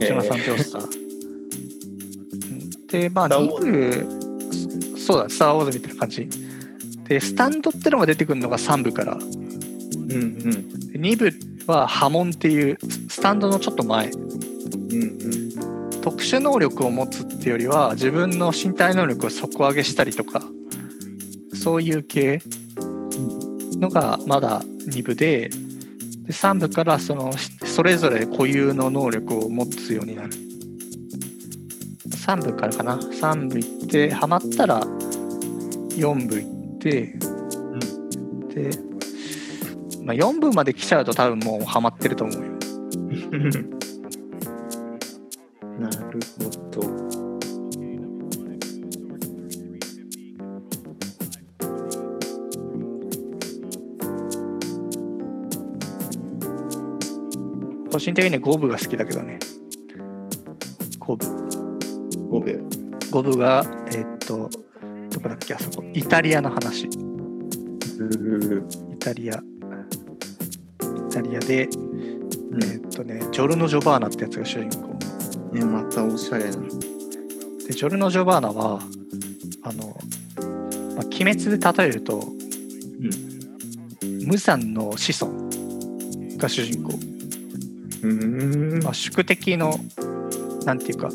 [0.00, 0.06] えー。
[0.06, 1.00] ジョナサン・ジョースター、うん
[2.90, 3.70] でまあスターウォ2
[4.94, 6.28] 部そうだ「スター・ウォーズ」みたいな感じ。
[7.08, 9.14] でスタンドってのが出てくるのが3部から。
[9.14, 10.50] うんうん。
[10.92, 11.32] で2部
[11.70, 12.78] は波紋っていう
[13.08, 14.10] スタンドのちょっと前。
[14.10, 15.40] うんうん
[16.00, 20.42] 特殊能力を持つっていうよりは自分の身体能力を底上げしたりとか
[21.52, 22.40] そういう系
[23.78, 25.50] のがまだ2部で
[26.30, 27.32] で3部からその
[27.66, 30.30] それぞれ固有の能力を持つようになる。
[32.08, 32.96] 3部からかな。
[32.96, 37.18] 3部行ってハマったら4部行って、
[38.54, 38.89] で、
[40.04, 42.50] まあ、4部まで来ちゃうと多分もうハマってると思うよ。
[45.78, 47.10] なるほど。
[57.90, 59.38] 個人的には5部が好きだけどね。
[61.00, 61.26] 5部
[62.30, 62.54] 5秒。
[63.10, 64.48] 5部がえーっと
[65.10, 65.84] どこだっけあそこ。
[65.92, 66.84] イタリアの話。
[66.84, 66.88] イ
[68.98, 69.42] タリア
[71.22, 74.90] タリアで、うんえーっとねジョルノ・ジョバーナってやつが主人公
[75.52, 76.50] ね、またおしゃれな。
[76.52, 78.80] でジョルノ・ジョバーナは
[79.62, 79.96] あの、
[80.94, 84.26] まあ、鬼滅で例えるとうん。
[84.26, 85.48] 無残の子孫
[86.36, 88.82] が主人公、うーん。
[88.82, 89.74] まあ、宿敵の
[90.64, 91.08] なんていうか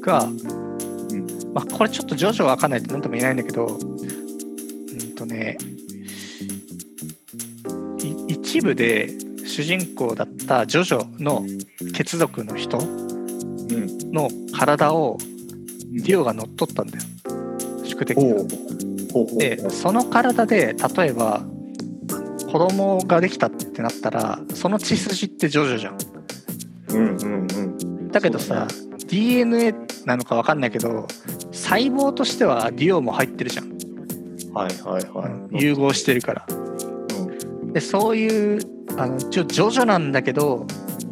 [0.00, 0.36] が、ん
[1.52, 3.78] まあ、これちょっとジョジョわかんないと何とも言えないんだけど
[8.48, 9.10] 一部で
[9.44, 11.44] 主人公だったジョジョの
[11.92, 14.10] 血族の人うん。
[14.10, 15.18] の体を
[15.92, 17.04] ディオが乗っ取ったんだよ
[17.84, 18.18] 宿敵。
[19.36, 21.42] でその体で例えば
[22.50, 25.98] 子供ができたってなったらその血筋ってジョジョじゃん
[26.88, 28.10] うんうんうん。
[28.10, 28.66] だけどさ、
[29.08, 29.74] DNA
[30.06, 31.06] なのか分かんないけど
[31.52, 33.68] 細胞としてはディオも入ってるじゃん、
[34.54, 35.62] はいはいはい。
[35.62, 36.46] 融合してるから
[37.72, 38.60] でそういう
[38.96, 40.66] あの一応ジョジョなんだけど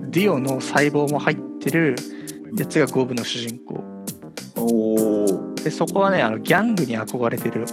[0.09, 1.97] ディオの細胞も入ってる
[2.57, 3.85] やつが五部の主人公。
[4.57, 5.55] おお。
[5.55, 7.67] でそこはねあのギャングに憧れてる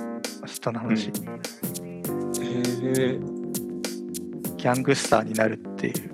[0.45, 1.11] 人の話、へ
[2.97, 3.19] え。
[4.57, 6.13] ギャングスターになるっていう。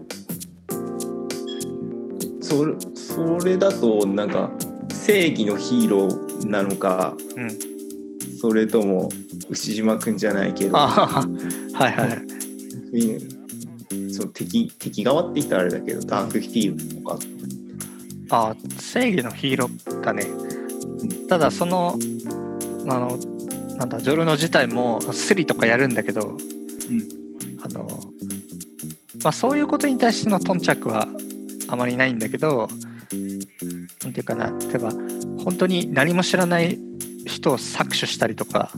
[2.41, 4.51] それそれだとなんか
[4.89, 7.49] 正義のヒーローなのかうん。
[8.39, 9.09] それとも
[9.49, 10.77] 牛島くんじゃないけど。
[10.77, 12.28] あはいはいうん
[14.11, 17.19] そう敵敵側って言ったらあれだけどダークヒーローとか。
[18.31, 20.27] あ正義のヒーローだね。
[21.27, 21.97] ただその
[22.87, 23.17] あの
[23.77, 26.37] なんだジョルノ自体もスリとかやるんだけど、
[27.63, 27.87] あの
[29.23, 31.07] まあ、そういうことに対しての頓着は
[31.67, 32.67] あまりないんだけど
[34.03, 34.91] なんていうかな例えば
[35.43, 36.77] 本当に何も知らない
[37.25, 38.71] 人を搾取したりとか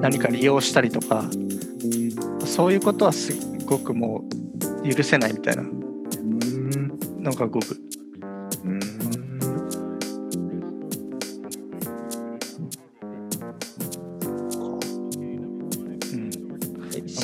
[0.00, 1.24] 何か利用したりとか
[2.44, 3.32] そういうことはす
[3.70, 4.24] ごくも
[4.82, 5.62] う許せないみたいな。
[5.62, 5.80] うん
[7.22, 7.78] のが五分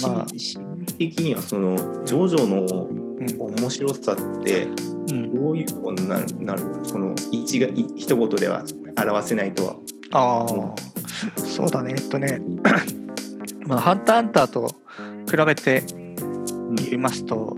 [0.03, 0.27] まあ
[0.99, 4.69] 的にはそのジョジョのうん面白さって
[5.11, 5.35] うん。
[5.35, 8.63] どういうのになるなるのその一がい一言では
[8.97, 9.77] 表せないとは。
[10.13, 12.41] ああ、そうだね、えっとね、
[13.67, 14.69] まあ、ハンターハンターと
[15.29, 15.83] 比べて
[16.85, 17.57] 言いますと、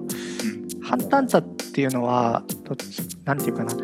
[0.83, 3.75] ハンターハンターっていうのは、どっちなんていうかな、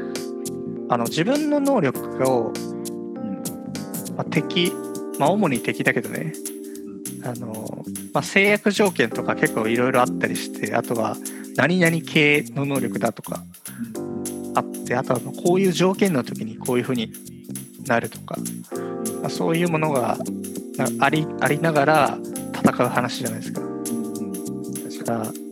[0.88, 2.53] あの自分の能力を、
[4.16, 4.73] まあ、敵、
[5.18, 6.33] まあ、主に敵だけどね、
[7.25, 11.16] あのまあ、制約条件とか結構いろいろあったりして、あとは
[11.57, 13.42] 何々系の能力だとか
[14.55, 17.12] あって、あとはこういう条件の時にこういうふうに
[17.87, 18.37] なるとか、
[19.20, 20.18] まあ、そういうものが
[20.77, 22.18] なありありながら
[22.55, 23.31] 戦う話じゃ
[25.04, 25.34] ないですか。
[25.34, 25.44] だから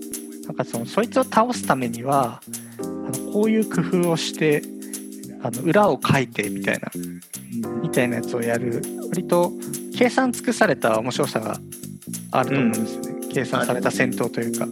[0.46, 2.40] なんかそのそいつを倒すためには
[2.80, 4.62] あのこういう工夫をして
[5.42, 6.90] あの裏を書いてみたいな
[7.80, 9.52] みたいなやつをやる割と
[9.96, 11.58] 計算尽くされた面白さが
[12.32, 14.66] あると思うんですよね、計算された戦闘というか。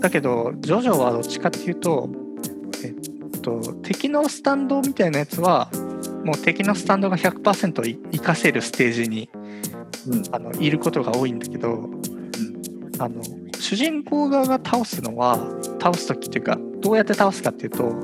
[0.00, 2.08] だけどジョジョはどっちかっていうと、
[2.84, 5.70] えっと、敵のスタンドみたいなやつは
[6.24, 9.30] もう敵のスタンドが100%い活かせるステージに
[10.08, 11.88] うんあのいることが多いんだけど、
[13.02, 13.20] あの
[13.58, 15.36] 主人公側が倒すのは
[15.80, 17.96] 倒す時っていうかどうやって倒すかっていうと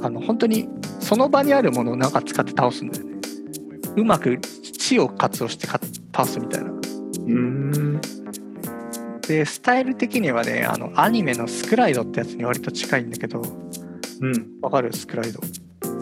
[0.00, 0.68] あの本当に
[1.00, 3.12] その場にあるものをなんか使って倒すんだよね。
[3.96, 5.78] うまく地を活用してか
[6.14, 6.70] 倒すみたいな。
[6.70, 8.00] うん。
[9.20, 13.42] でスタイル的にはねあのアニメのスクライドってやつに割と近いんだけど
[14.20, 14.58] うん。
[14.62, 14.94] わかる？
[14.94, 15.40] スクライド、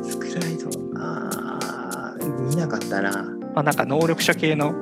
[0.05, 0.71] スクライド？
[0.97, 3.11] あー見なかったな。
[3.55, 4.73] まあ、なんか能力者系の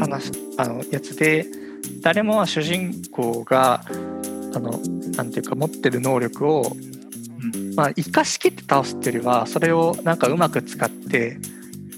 [0.00, 1.46] 話、あのやつで
[2.00, 3.84] 誰もは主人公が
[4.54, 4.80] あの
[5.16, 6.76] なんていうか持ってる能力を、
[7.76, 11.38] まあ、生かしきって倒すっていうよりはそれをなんかうまく使って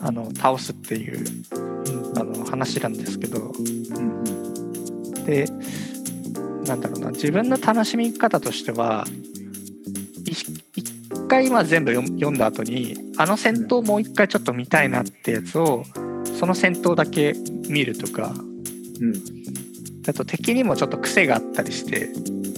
[0.00, 1.24] あの倒すっていう
[2.16, 3.52] あの話なんですけど。
[5.24, 5.46] で
[6.66, 9.06] なんだろうな自分の楽しみ方としては
[10.26, 15.84] い一回まあ全部読読んだ後にあの戦闘もう一回ちょっと見たいなってやつを
[16.38, 17.34] その戦闘だけ
[17.68, 18.34] 見るとか
[19.00, 19.43] うん
[20.06, 22.10] あと敵にもちょっと癖があったりして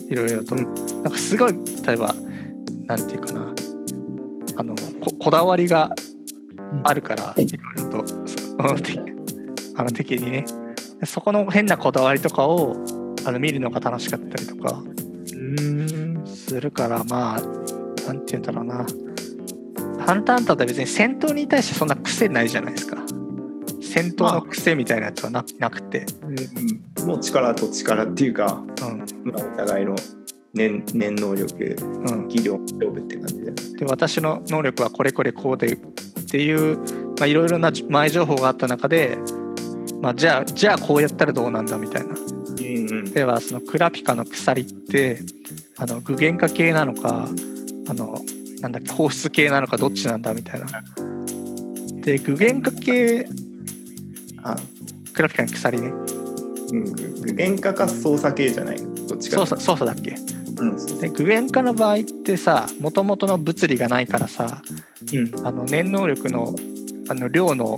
[0.09, 1.53] いろいろとなんかすごい
[1.87, 2.15] 例えば
[2.87, 3.55] なんていうかな。
[4.59, 4.75] あの
[5.19, 5.95] こだわりが
[6.83, 8.05] あるからいろいろと
[9.77, 10.45] あの敵にね。
[11.05, 12.75] そこの変なこだわりとかを
[13.27, 14.83] あの見るのが楽しかったりとか
[15.35, 17.41] うんするからまあ
[18.07, 18.87] なんて言うんだろうな。
[20.07, 22.97] ハンターハンタって別に戦闘に対してそんな癖ないじゃないですか。
[23.97, 26.05] 戦闘の癖みたいなやつはななくて。
[27.07, 28.99] もう力と力っていうか、うん。
[29.33, 29.97] まあ、お互いの
[30.53, 35.77] 念念能力うん、技量勝負って感じだよねで私の能力はこれこれこうでっ
[36.31, 36.79] ていう
[37.19, 39.19] まあいろいろな前情報があった中で、
[40.01, 42.15] まあ、じゃあじゃあこうやったらどうなんだみたいな。
[42.15, 43.13] うんうん。
[43.13, 45.21] ではそのクラピカの鎖って
[45.79, 47.29] あの具現化系なのか
[47.89, 48.19] あの
[48.61, 50.67] なんだっけ放出系なのかどっちなんだみたいな。
[52.03, 53.27] で具現化系
[54.53, 54.57] あ
[55.13, 55.89] クラピカの鎖ね。
[55.89, 58.77] うん具現化か操作系じゃない？
[59.09, 59.39] どっちか。
[59.39, 60.17] 操作操作だっけ？
[60.59, 60.99] うん。
[61.01, 64.63] で具現化の場合ってさもともとの物理がないからさ
[65.13, 65.47] うん。
[65.47, 66.55] あの念能力の
[67.09, 67.77] あの量の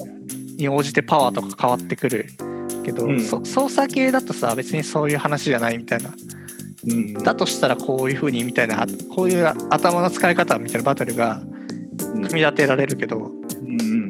[0.57, 2.27] に応じてパワーとか変わってくる。
[2.85, 3.21] けど、うん。
[3.21, 6.15] そ操作系だとさ別にそういう話じゃないみたいな。
[6.89, 7.13] うん。
[7.15, 11.43] だとしたらこういう風にみたいなこういう頭の使い方みたいなバトルが
[12.15, 12.23] うん。
[12.23, 13.19] 組み立てられるけど。
[13.19, 13.31] う
[13.63, 14.09] んうん。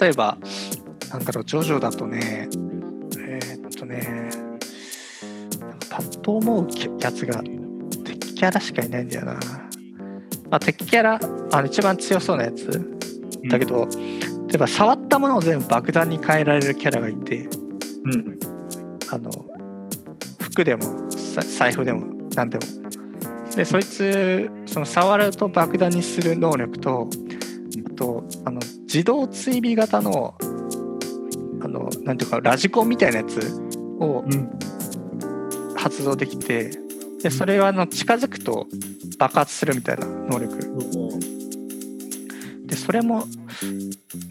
[0.00, 0.38] 例えば
[1.10, 2.48] なんだろうジョジョだとね
[3.18, 4.30] えーっとね
[5.60, 6.68] なんかパッと思う
[7.00, 7.42] やつが
[8.04, 9.40] 敵キャラしかいないんだよな、ま
[10.52, 11.20] あ、敵キャラ
[11.52, 13.00] あの一番強そうなやつ。
[13.48, 13.88] だけど、
[14.48, 17.48] 例えば触ったものを全部爆弾に変えられるキャラがいて
[18.04, 18.38] うん。
[19.10, 19.30] あの
[20.40, 22.64] 服でもさ財布でも何でも。
[23.56, 27.08] でそいつその触ると爆弾にする能力と
[27.86, 30.44] あとあの自動追尾型のあ
[31.70, 33.38] のなんていうかラジコンみたいなやつ
[34.00, 34.50] をうん。
[35.80, 36.70] 発動できて
[37.22, 38.66] でそれはあの近づくと
[39.18, 40.58] 爆発するみたいな能力。
[42.66, 43.24] でそれも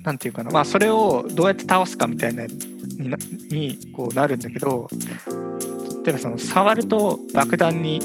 [0.04, 3.18] なんていうかなまあそれをどうやって倒すかみたいなにな
[3.50, 4.88] にこうなるんだけど
[6.06, 8.00] 例えばその触ると爆弾に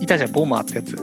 [0.00, 0.96] いたじゃんボマーってやつ、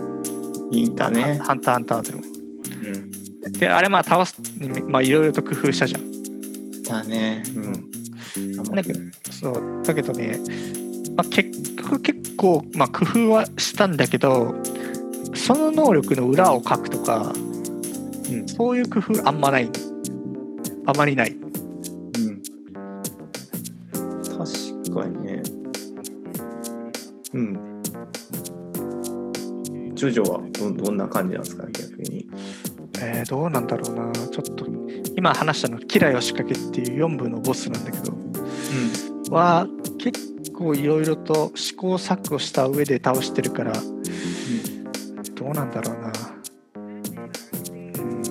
[0.72, 1.40] いたね。
[1.44, 6.13] ハンターハンターでもうんであれまあ倒すにまあいろいろと工夫したじゃん
[6.84, 7.44] いたね。
[7.56, 7.60] う
[8.40, 8.76] ん。
[8.76, 9.00] だけど
[9.32, 9.82] そう。
[9.84, 10.38] だけどね、
[11.16, 14.54] まあ、結局結構、まあ、工夫はしたんだけど
[15.34, 17.32] その能力の裏を書くとか
[18.30, 18.48] うん。
[18.48, 19.70] そういう工夫あんまない。
[20.86, 21.32] あまりない。
[21.32, 22.44] うん。
[24.26, 25.44] 確かにね。
[27.34, 27.84] うん。
[29.96, 32.28] ジョジョはどどんな感じなんですか逆に。
[33.02, 34.12] えーどうなんだろうな。
[34.14, 34.66] ちょっと
[35.16, 38.14] 今話したの「キラヨシカケ」っていう4部のボスなんだけど
[39.30, 40.20] は結
[40.54, 43.74] 構いろいろと試行錯誤した上で倒してるから
[45.44, 46.14] どうなんだろうな。
[46.78, 48.22] うん。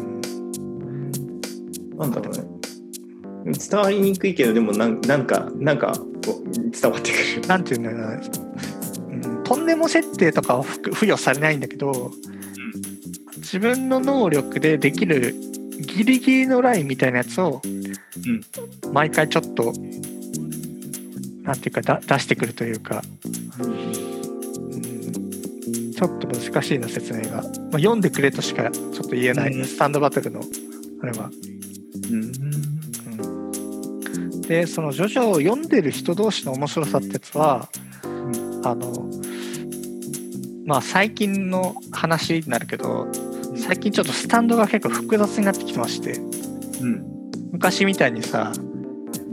[1.98, 2.44] なんだろうね。
[3.52, 5.92] 伝わりにくいけどでもなんなんかなんか
[6.80, 7.46] 伝わってくる。
[7.48, 12.12] なんていうんだろうな、うん、とんでも設定とかは付付与されないんだけど、
[13.36, 15.34] 自分の能力でできる
[15.82, 17.60] ギリギリのラインみたいなやつを、
[18.92, 19.72] 毎回ちょっと
[21.42, 23.02] なんていうかだ出してくるというか、
[23.58, 23.92] うん、
[25.92, 27.44] ちょっと難しいな説明が、まあ、
[27.78, 29.64] 読んでくれとしかちょっと言えない、うん。
[29.64, 30.40] スタンドバトルの
[31.02, 31.30] あれは。
[32.10, 32.22] うん。
[32.22, 32.26] う
[34.38, 34.40] ん。
[34.42, 37.68] でそのジョジョを読んでる人同士の面白さってやつは、
[38.64, 39.10] あの
[40.64, 43.08] まあ最近の話になるけど
[43.62, 46.18] 最近ちょっとスタンドが結構複雑になってきてまして。
[46.80, 47.06] うん。
[47.52, 48.56] 昔みたいにさあ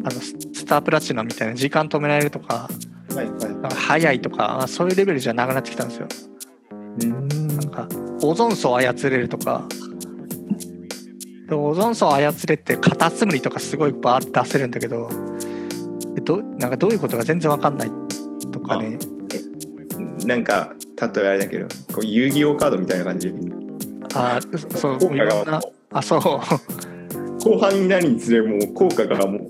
[0.04, 2.70] のススタープラチナみたいな時間止められるとか
[3.16, 3.28] はいはい。
[3.40, 6.08] なんか早いとかまあそういうレベルじゃなくなってきたんですよ。
[7.02, 7.28] うん。
[7.48, 7.88] なんか
[8.22, 9.66] オゾン層操れるとか。
[11.48, 15.10] でオゾン層操れてカタツムリとかすごいバーって出せるんだけど
[16.14, 17.92] でどなんかどういうことか全然わかんない
[18.52, 19.00] とかね。
[20.26, 20.74] なんか
[21.16, 23.34] 例えあれだけどこう遊戯王カードみたいな感じ？
[24.14, 24.40] あ
[24.76, 26.22] そう効果いろんながあそう。
[27.44, 29.48] 後半になるにつれもう効果がもう。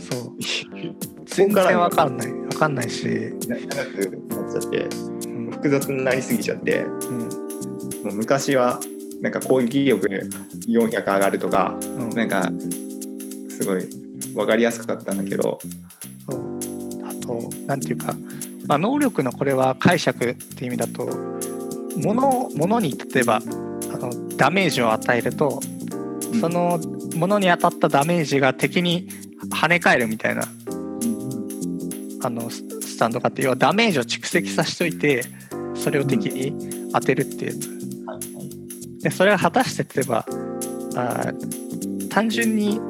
[0.00, 0.30] そう。
[1.26, 2.32] 全然わかんない。
[2.32, 3.06] わかんないし、
[3.46, 4.86] 長くなっちゃって。
[5.26, 5.50] うん。
[5.50, 6.84] 複雑になりすぎちゃって。
[6.84, 7.18] うん。
[7.18, 8.78] もう昔は
[9.20, 10.06] なんか攻撃力
[10.68, 12.10] 400上がるとかうん。
[12.10, 12.50] なんか
[13.48, 13.88] すごい
[14.34, 15.58] 分かりやすかったんだけど。
[16.28, 16.40] そう。
[17.04, 18.14] あとなんていうか、
[18.66, 21.08] まあ、能力のこれは解釈っていう意味だと
[21.96, 23.40] 物物に例えば
[23.92, 25.60] あのダメージを与えると
[26.40, 26.78] その
[27.16, 29.08] 物に当たったダメージが敵に
[29.50, 30.42] 跳ね返るみたいな
[32.22, 35.24] あのススタンドがあって要はダメージを蓄積させといて
[35.74, 37.52] それを敵に当てるっていう。
[37.52, 37.80] やつ
[39.02, 40.26] でそれが果たして例えば
[40.94, 42.80] あー単純に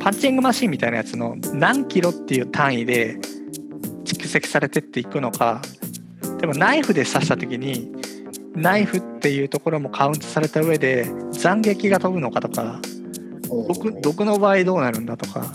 [0.00, 3.16] パンチングマシンみたいなやつの何キロっていう単位で
[4.04, 5.62] 蓄積されてっていくのか
[6.38, 7.92] でもナイフで刺した時に
[8.54, 12.80] ナイフっていうところもカウントされた上で斬撃が飛ぶのかとか
[13.68, 15.52] 毒毒の場合どうなるんだとか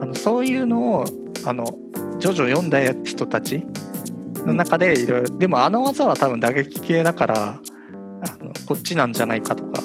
[0.00, 1.04] あのそういうのを
[1.44, 1.66] あの
[2.18, 3.64] ジョジョ読んだ人たち
[4.46, 9.82] の中でいろいろでもあの技は多分打撃系だからあのこっちなんじゃないかとか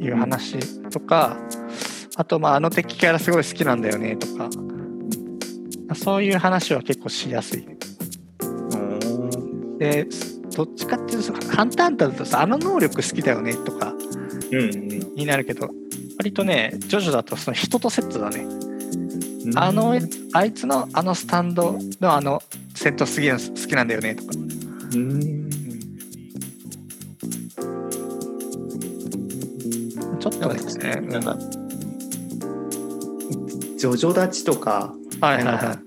[0.00, 0.58] いう話
[0.90, 1.36] とか、
[2.16, 4.48] あとまああの敵キャラすごい好きなんだよねとか、
[5.94, 7.66] そういう話は結構しやすい。
[8.42, 10.06] うんで
[10.54, 13.94] どっちかっていうとハンターハンターだとさあの能力好きだよねとか
[14.52, 14.70] うん
[15.14, 15.70] になるけど
[16.18, 18.40] 割とねジョジョだとその人とセットだね。
[18.40, 19.98] うんあの
[20.34, 22.42] あいつのあのスタンドのあの
[22.74, 24.32] セット好きな好きなんだよねとか。
[24.94, 25.50] うん
[30.20, 30.96] ちょっとですね。
[31.00, 31.38] なんか
[33.78, 35.78] ジョジョ立ちとかはいはいは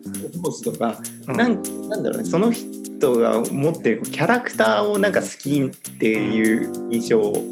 [0.42, 0.96] ポーズとか、い。
[1.28, 2.73] うんなんなんだろうねその人
[3.12, 7.44] が持ってるキャラクターをなんか好きっていう印象を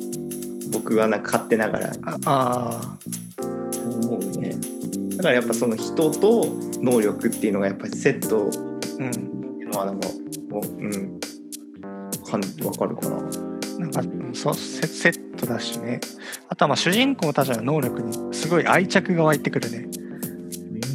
[0.71, 2.97] 僕はなんか勝手ながらああ
[4.01, 4.55] 思うね
[5.17, 6.45] だからやっぱその人と
[6.81, 8.47] 能力っていうのがやっぱりセット。
[8.47, 10.07] っていうのはなんか
[10.49, 11.19] もううん
[12.29, 13.21] かんわかるかな
[13.79, 15.99] なんかうんそうセセットだしね。
[16.49, 19.87] あとはまあ主人公たちの能力にすごい愛着が湧いてくるね。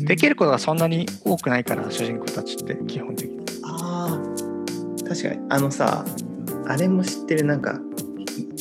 [0.05, 3.36] できることがそんなに多くないから主人公たちって基本的に。
[5.09, 6.05] 確かにあのさ
[6.67, 7.81] あれも知ってるなんか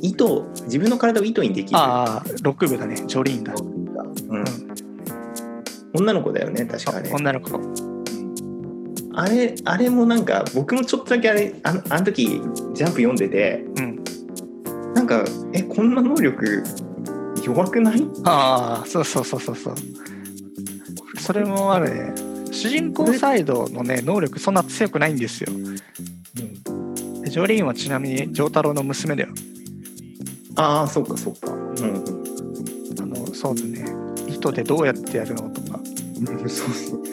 [0.01, 2.95] い糸自分の体を糸にできるああ、6部だね。
[3.07, 3.53] ジョリーンだ。
[3.53, 4.45] うん、
[5.93, 7.59] 女の子だよね確かあれ女の子。
[9.17, 14.03] あれあれもなんか僕もちょっとだけあれあのあの時ジャンプ読んでてうん。
[14.93, 15.23] なんか
[15.53, 16.63] えこんな能力
[17.43, 18.07] 弱くない？
[18.23, 19.75] ああ、そうそうそうそうそう。
[21.19, 22.13] それもあるね。
[22.51, 25.51] 主人公サイドのね、能力そんな強くないんですよ。
[27.35, 29.29] でジョリーンはちなみに丈太郎の娘だよ。
[30.55, 32.03] ああそうかそうかうん
[33.01, 33.85] あの、そうだね。
[34.29, 35.77] 糸でどうやってやるのとか。
[35.77, 37.03] うんそうそう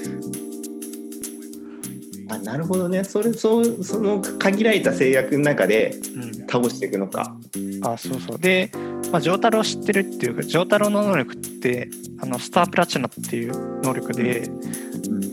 [2.28, 6.32] あなるほどねそれそうその限られた制約の中でうん。
[6.48, 7.34] 倒していくのか
[7.82, 8.70] あそうそうで、
[9.10, 11.88] まあ、丈太郎知ってるっていうか丈太郎の能力って
[12.20, 14.50] あのスタープラチナっていう能力で、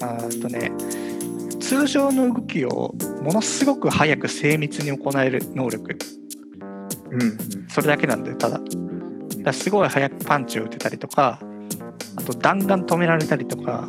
[0.01, 0.71] あーとね
[1.69, 5.95] 通常の動きをものすごく早く精密に行える能力。
[7.11, 7.37] うんうん。
[7.69, 8.59] それだけなんだよただ。
[9.43, 11.39] だすごい早くパンチを打てたりとか
[12.15, 13.87] あと弾丸止められたりとか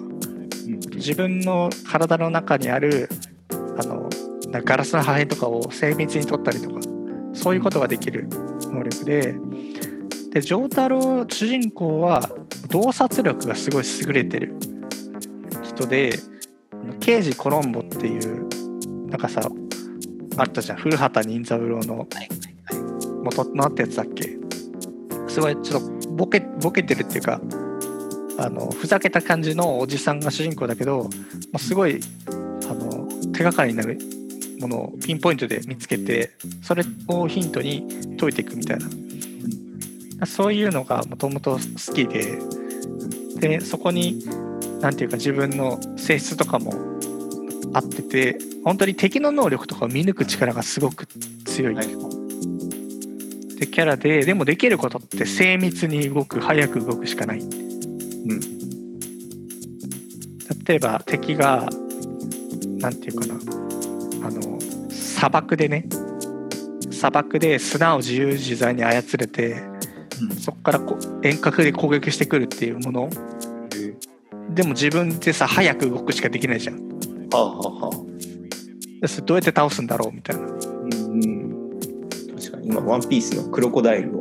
[0.94, 3.08] 自分の体の中にある
[3.50, 4.10] あの
[4.62, 6.80] ガラスの破片とかを精密に取ったりとか
[7.32, 8.28] そういうことができる
[8.64, 9.34] 能力で
[10.32, 12.28] で丈太郎主人公は
[12.68, 14.54] 洞察力がすごい優れてる
[15.62, 16.12] 人で
[17.00, 18.48] 刑事コロンボっていう
[19.08, 19.42] なんかさ
[20.36, 20.78] あったじゃん。
[20.78, 22.06] 古畑任三郎の
[23.22, 24.36] 元のあったやつだっけ？
[25.28, 27.40] すごいちょっとボケボケてるっていうか
[28.38, 31.04] あのふざけた感じのおじさんが主人公だけど、
[31.52, 32.00] まあ、すごい
[32.68, 33.98] あの手がかりになる
[34.60, 36.30] ものをピンポイントで見つけて
[36.62, 37.86] それをヒントに
[38.18, 38.88] 解いていくみたいな。
[40.26, 42.38] そういうのがもともと好きで
[43.36, 44.22] でそこに
[44.80, 46.72] 何ていうか自分の性質とかも
[47.72, 51.06] 合ってて本当に敵の能力とかを見抜く力がすごく
[51.44, 51.74] 強い。
[51.74, 51.86] はい。
[53.58, 57.40] でキャラででもできることって精密に動く早く動くしかない。
[57.40, 57.48] うん。
[60.64, 61.68] 例えば敵が
[62.78, 63.34] なんていうかな。
[64.22, 64.58] あの
[64.90, 65.86] 砂漠でね。
[67.00, 69.62] 砂漠で砂を自由自在に操れて
[70.38, 73.10] そこからこう遠隔で攻撃してくるっていうもの
[74.54, 76.76] でも自分でさ早く動くしかできないじゃん。
[77.32, 79.00] はあはあはあ。
[79.00, 80.42] でそれどうやって倒すんだろうみたいな。
[80.42, 81.80] うん
[82.36, 82.68] 確かに。
[82.68, 84.20] 今ワンピースのクロコダイルを。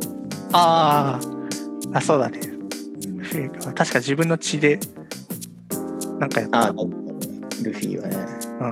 [0.52, 1.96] あー。
[1.96, 2.40] あそうだね。
[3.74, 4.78] 確か自分の血で
[6.18, 6.58] なんかやった。
[6.60, 6.72] ああ
[7.62, 8.16] ルフィはね。
[8.60, 8.70] うん。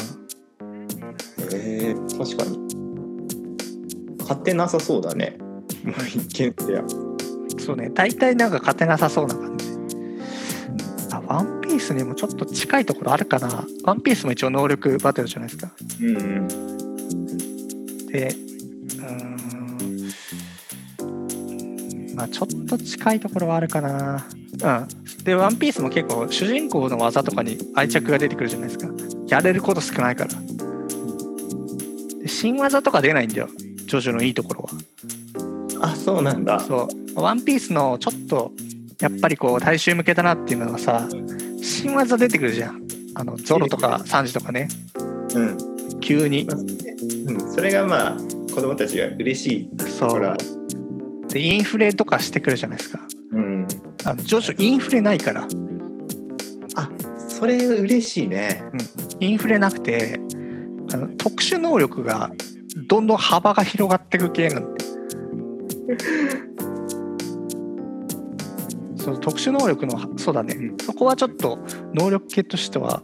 [1.54, 2.58] えー、確かに。
[4.20, 5.38] 勝ってなさそうだね。
[6.06, 6.82] 一見ってや
[7.58, 7.90] そうね。
[7.90, 9.57] 大体なんか勝てなさそうな感
[11.88, 13.64] スにもちょっと近いところあるかな。
[13.84, 15.70] ワンピースも一応能力バトルじゃないですか。
[16.00, 16.48] うんうん。
[18.08, 19.12] でうー
[22.12, 22.14] ん。
[22.14, 24.26] まあちょっと近いところはあるかな。
[24.62, 25.24] うん。
[25.24, 28.88] でワンピースも結構主人公の技とかに愛着が出てくるじゃないですか。
[29.28, 30.30] やれること少ないから。
[32.20, 33.48] で新技とか出ないんだよ。
[33.86, 34.68] ジョジョのいいところ
[35.80, 35.90] は。
[35.90, 36.60] あそうなんだ。
[36.60, 37.20] そう。
[37.20, 38.52] ワンピースのちょっと
[39.00, 41.08] やっぱりこう大衆向けだなっていうのがさ
[41.62, 42.82] 新技出てくるじゃん。
[43.14, 44.68] あのゾロとかサンジとかね。
[45.34, 45.58] うん、
[46.00, 46.46] 急に。
[46.46, 48.16] うん、それがまあ
[48.54, 49.70] 子供たちが嬉しい。
[49.88, 50.36] そう。
[51.28, 53.00] でインフレとかしてくるじゃないですか。
[53.32, 53.66] うん。
[54.04, 55.46] あのジョジョインフレないから。
[56.74, 56.90] あ
[57.28, 58.62] それ嬉しいね。
[59.20, 60.20] インフレなくて
[60.92, 62.30] あの特殊能力が
[62.88, 64.84] どんどん幅が広がっていく系なんで
[69.14, 70.76] そう特殊能力のそうだね、うん。
[70.78, 71.58] そこはちょっと
[71.94, 73.02] 能力系としては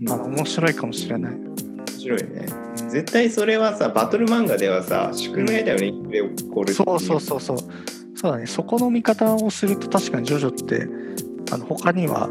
[0.00, 0.10] うん。
[0.10, 1.34] あの面白いかもしれない。
[1.34, 1.56] 面
[1.98, 2.46] 白いね。
[2.88, 7.58] 絶対それはさバトル漫画ではさ宿命だよねインフレ起こるそうそうそうそう。
[8.14, 8.46] そうだね。
[8.46, 10.88] そこの見方をすると確かにジョジョって
[11.52, 12.28] あの他には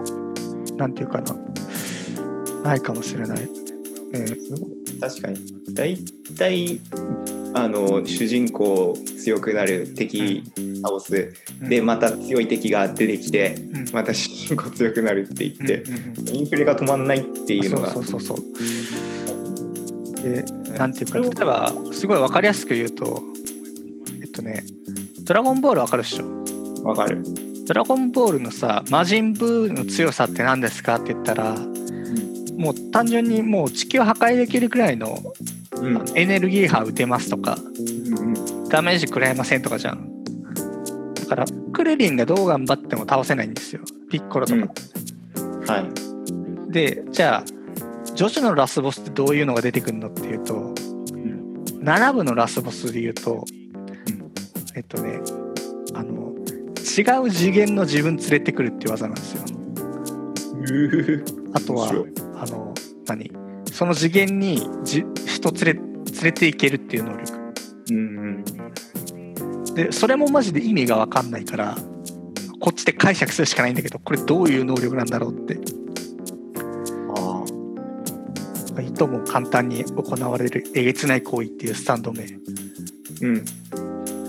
[0.78, 1.36] なんていうかな。
[2.64, 3.48] ないかもしれない、
[4.14, 5.40] えー確かに。
[5.74, 5.98] 大
[6.38, 6.80] 体
[7.54, 10.44] あの主人公強くなる敵
[10.84, 13.86] 倒す、でまた強い敵が出てきてうん。
[13.94, 16.36] また主人公強くなるって言って、うんうんうん。
[16.36, 17.92] インフレが止まんないっていうのが。
[17.92, 18.56] そうそうそうそう。
[20.24, 20.44] で
[20.78, 23.22] なんていうか例えばすごい分かりやすく言うと
[24.22, 24.64] えっとね
[25.22, 26.84] 「ドラゴンボール」分かるっしょ？
[26.84, 27.24] わかる、
[27.68, 31.56] ドラゴンボールのさ魔人ブーの強さって何ですかって言ったら
[32.58, 35.20] もう単純にもう地球破壊できるくらいの
[35.78, 35.98] うん。
[35.98, 40.24] うんエネルギー波打てますとかうんダメージ食らえませんとかじゃん。
[41.14, 43.82] だからクレリンがどう頑張っても倒せないんですよ。
[44.10, 44.62] ピッコロとか、
[45.74, 47.44] はい、でじゃあ
[48.14, 50.74] 女子のラスボスってどういうのが出てくるのっていうと
[51.84, 53.46] 7部のラスボスで言うと、
[54.76, 55.20] えっとね
[55.94, 56.34] あの
[56.78, 59.44] 違う次元の自分連れてくるっていう技なんですよ
[61.56, 62.74] あとはあの
[63.08, 63.32] 何？
[63.72, 67.34] その次元にじ人連れ連れていけるっていう能力。
[67.92, 68.44] うん
[69.74, 71.76] でそれもマジで意味が分かんないから
[72.62, 75.58] こっちで解釈するしかないんだけどこれどういう能力なんだろうって。
[78.78, 82.24] あいとも簡単に行われるえげつない行為っていうスタンド名。
[82.24, 82.38] ー
[83.22, 83.46] うん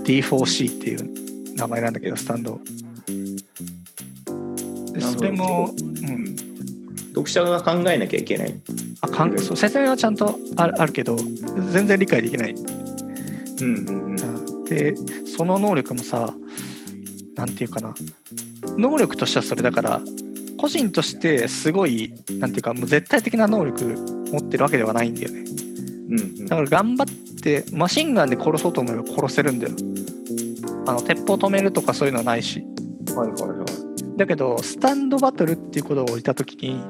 [0.04, 2.60] D4C っていう名前なんだけどスタンド。
[4.92, 6.36] でそれも、うん、
[7.16, 8.54] 読者が考えなきゃいけない。
[9.00, 11.16] あかんそう説明はちゃんとあるあるけど
[11.70, 12.54] 全然理解できない。
[12.54, 14.94] うんうんで
[15.36, 16.34] その能力もさ
[17.34, 17.94] なんていうかな。
[18.76, 20.00] 能力としてはそれだから
[20.58, 23.84] 個人としてすごいなんていうかもう絶対的な能力
[24.30, 25.44] 持ってるわけではないんだよね。
[26.10, 26.46] うんうん。
[26.46, 29.72] だから頑張ってマシンガンで殺そうと思えば殺せるんだよ。
[30.86, 32.62] あの鉄砲止めるとかそういうのはないし。
[33.14, 34.18] はいはいはい。
[34.18, 36.82] だけどスタンドバトルっていうことを置いた時に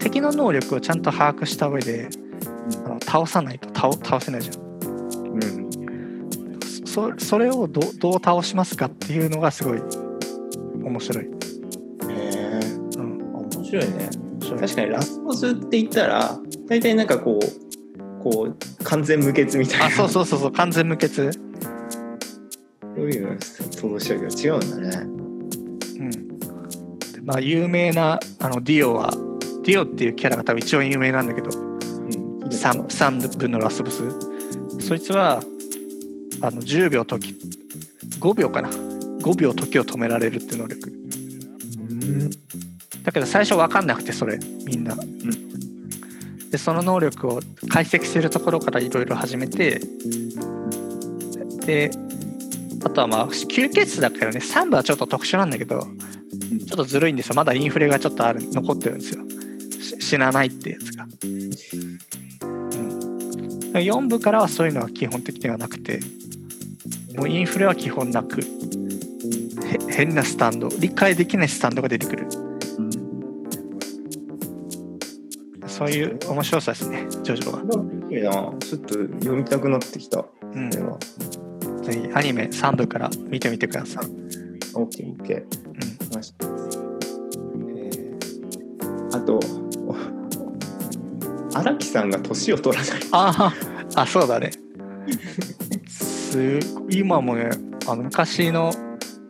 [0.00, 2.08] 敵の能力をちゃんと把握した上で
[2.84, 4.56] あの倒さないと倒倒せないじゃん。
[4.56, 5.70] うん。
[6.86, 9.82] そそれをどどう倒しますかっていうのがすごい
[10.82, 11.24] 面白い。
[11.24, 11.28] へ
[12.08, 12.60] え
[12.96, 14.10] うん、面白いね。
[14.40, 14.60] 面白い。
[14.60, 19.86] 確かにラスボスって言ったら大体なんかこうこう完全無欠みたいな。
[19.86, 21.08] あそうそうそうそう完全無欠。
[21.14, 21.28] そう
[23.10, 25.06] いうの想像したけど違うんだね。
[25.98, 26.10] うん。
[26.10, 29.10] でまあ有名なあのディオは
[29.64, 31.50] ディオっていうキャラが多分一番有名なんだけど。
[31.50, 31.70] うん。
[32.48, 34.02] 3, 3分のラスボス。
[34.80, 35.42] そいつは
[36.40, 37.36] あの10秒時
[38.18, 38.68] 5秒かな。
[38.70, 40.90] 5秒時を止められるって能力。
[40.90, 42.30] うん。
[43.02, 44.94] だけど最初分かんなくてそれみんな、
[46.50, 49.80] でその能力を解析するところからいろいろ始めて
[51.64, 51.90] で
[52.84, 57.34] あとはまあ吸血数だけどね3部はちょっと特殊なんだけどちょっとずるいんですよ。
[57.34, 59.24] まだインフレがちょっとある残ってるんですよ。
[59.24, 59.39] し
[59.80, 61.10] 死なないってやつが、うん、
[63.72, 66.00] 4部からはそういうのは基本的にはなくて
[67.16, 68.40] もうインフレは基本なく
[69.88, 72.26] 変なスタンド理解できないスタンドが出てくる
[75.66, 77.60] そういう面白さですねジョジョは、
[78.10, 80.98] いいなちょっと読みたくなってきたうん、これは
[81.82, 84.04] ぜひアニメ3部から見てみてください、
[84.74, 85.42] オッケーオッケー
[86.08, 86.46] うん、ました
[87.76, 87.90] え
[89.12, 89.59] あと
[91.60, 93.00] 荒木さんが年を取らない。
[93.12, 93.54] あ
[93.94, 94.50] ああそうだね。
[95.88, 96.58] す
[96.90, 97.50] 今もね
[97.86, 98.72] あの昔の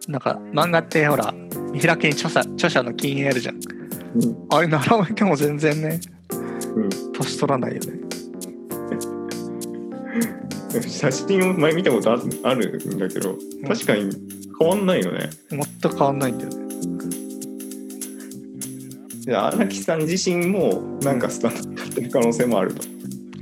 [0.08, 1.32] なんか漫画ってほら
[1.72, 3.56] 見開きに著者著者の禁煙あるじゃん。
[3.56, 4.46] うん。
[4.50, 6.00] あれ並べても全然ね
[6.74, 6.88] うん。
[7.12, 8.00] 年取らないよね。
[10.86, 14.12] 写真を前見たことあるあるんだけど確かに
[14.60, 15.30] 変わんないよね。
[15.50, 16.56] 全く変わんないんだよね。
[19.26, 21.69] で荒木さん自身もなんかスタン
[22.00, 22.82] る可能性もあると。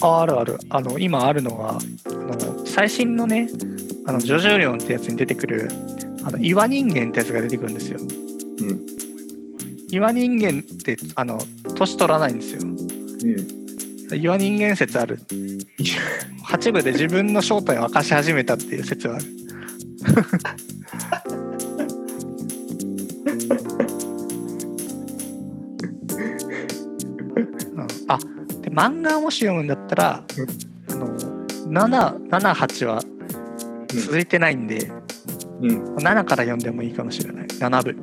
[0.00, 0.58] ああるある。
[0.68, 3.48] あの今あるのはあの最新のね
[4.06, 5.68] あのジョジョリオンってやつに出てくる
[6.24, 7.98] あの岩人間ってやつが出てくるんですよ。
[8.00, 8.86] うん。
[9.90, 11.38] 岩人間ってあの
[11.74, 12.60] 年取らないんですよ。
[12.62, 12.64] う
[14.14, 14.20] ん。
[14.20, 15.18] 岩人間説ある。
[16.48, 19.24] 8部で自分の正体を明かし始めたっていう説はある
[28.78, 30.24] 漫画をもし読むんだったら、
[30.90, 31.08] あの
[31.66, 33.02] 778は
[33.88, 34.92] 続いてないんで、
[35.60, 35.96] うん。
[35.96, 37.46] 7から読んでもいいかもしれない。
[37.48, 37.96] 7部。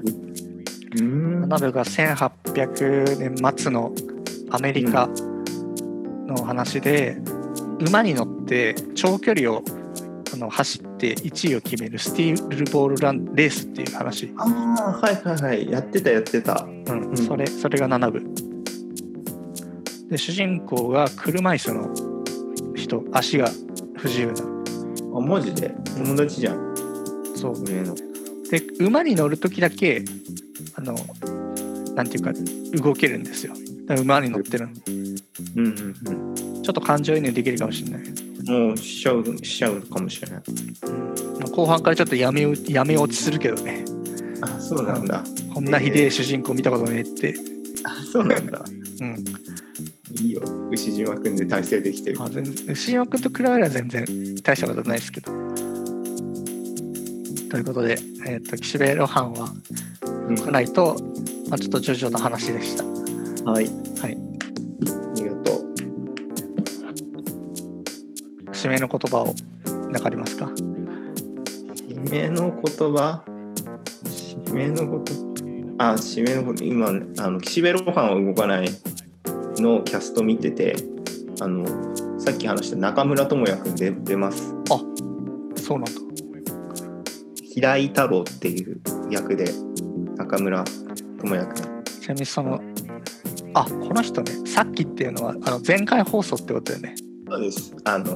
[0.99, 1.45] うん。
[1.45, 3.93] 7部が1800年末の
[4.51, 5.07] アメリカ
[6.27, 7.21] の話で、
[7.87, 9.63] 馬に乗って長距離を
[10.33, 15.71] あの走って1位を決めるスティールボールランレースっていう話、ああはいはいはい。
[15.71, 16.65] やってたやってた。
[16.65, 18.44] うんうんそれそれが7部
[20.09, 23.49] で主人公が車椅子の人足が
[23.97, 24.43] 不自由な。
[25.17, 25.73] あマジで？
[25.97, 26.75] 友達じゃん。
[27.35, 27.63] そう。
[27.63, 27.95] 俺の。
[28.49, 30.03] で馬に乗る時だけ
[30.75, 30.95] あの
[31.95, 32.31] なんていうか
[32.81, 33.53] 動けるんですよ。
[33.87, 34.73] だから馬に乗ってるの
[35.55, 40.41] うんうんちょっと感情移入できるかもしれない、うんもうしちゃうしちゃうかもしれない。
[41.39, 43.83] まあ後半からちょっとやめうやめ落ちするけどね。
[44.41, 45.23] あそうなんだ。
[45.51, 47.33] こんなひでえ主人公見たことねえって、
[47.83, 48.63] あそうなんだ。
[49.01, 49.23] うん
[50.21, 50.41] いいよ。
[50.71, 52.19] 牛島くんで体制できてる。
[52.19, 54.05] まあ、全然牛島君と比べれば全然
[54.43, 55.31] 大したことないですけど。
[57.49, 59.49] ということで、えー、と岸辺露伴は
[60.27, 60.35] うん。
[60.35, 60.95] 来ないと、
[61.49, 62.83] まあ、ちょっとジョジョの話でした。
[63.49, 63.65] はい。
[63.65, 64.17] はい。
[64.17, 64.17] あ
[65.15, 65.65] りがとう。
[68.51, 69.35] 締めの言葉を
[69.91, 70.45] 何かありますか？
[71.75, 73.23] 締めの言葉？
[74.03, 75.13] 締めのこと？
[75.77, 76.91] あ締めのこと今あ
[77.29, 78.69] の岸辺露伴は動かない
[79.61, 80.75] のキャスト見てて
[81.41, 81.65] あの
[82.19, 84.53] さっき話した中村智也くんで出ます。
[85.57, 85.91] そうなんだ。
[87.43, 88.79] 平井太郎っていう
[89.09, 89.45] 役で
[90.17, 91.83] 中村智也くん。
[91.83, 92.61] ちなみにその
[93.53, 96.95] あこの人ねさっきっていうのはあの前回放送ってことだよね。
[97.27, 97.75] そうです。
[97.85, 98.15] あの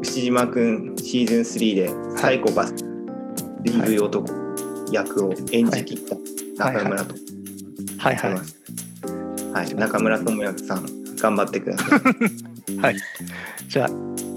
[0.00, 2.74] 牛島くんシーズン3でサイコパス、
[3.64, 4.26] DV 男
[4.92, 5.98] 役を演じきっ
[6.56, 7.14] た中村と
[7.98, 8.34] はいはい。
[8.34, 8.55] ます。
[9.56, 10.84] はい、中村智也さん
[11.16, 12.76] 頑張ってください。
[12.76, 12.96] はい
[13.68, 14.35] じゃあ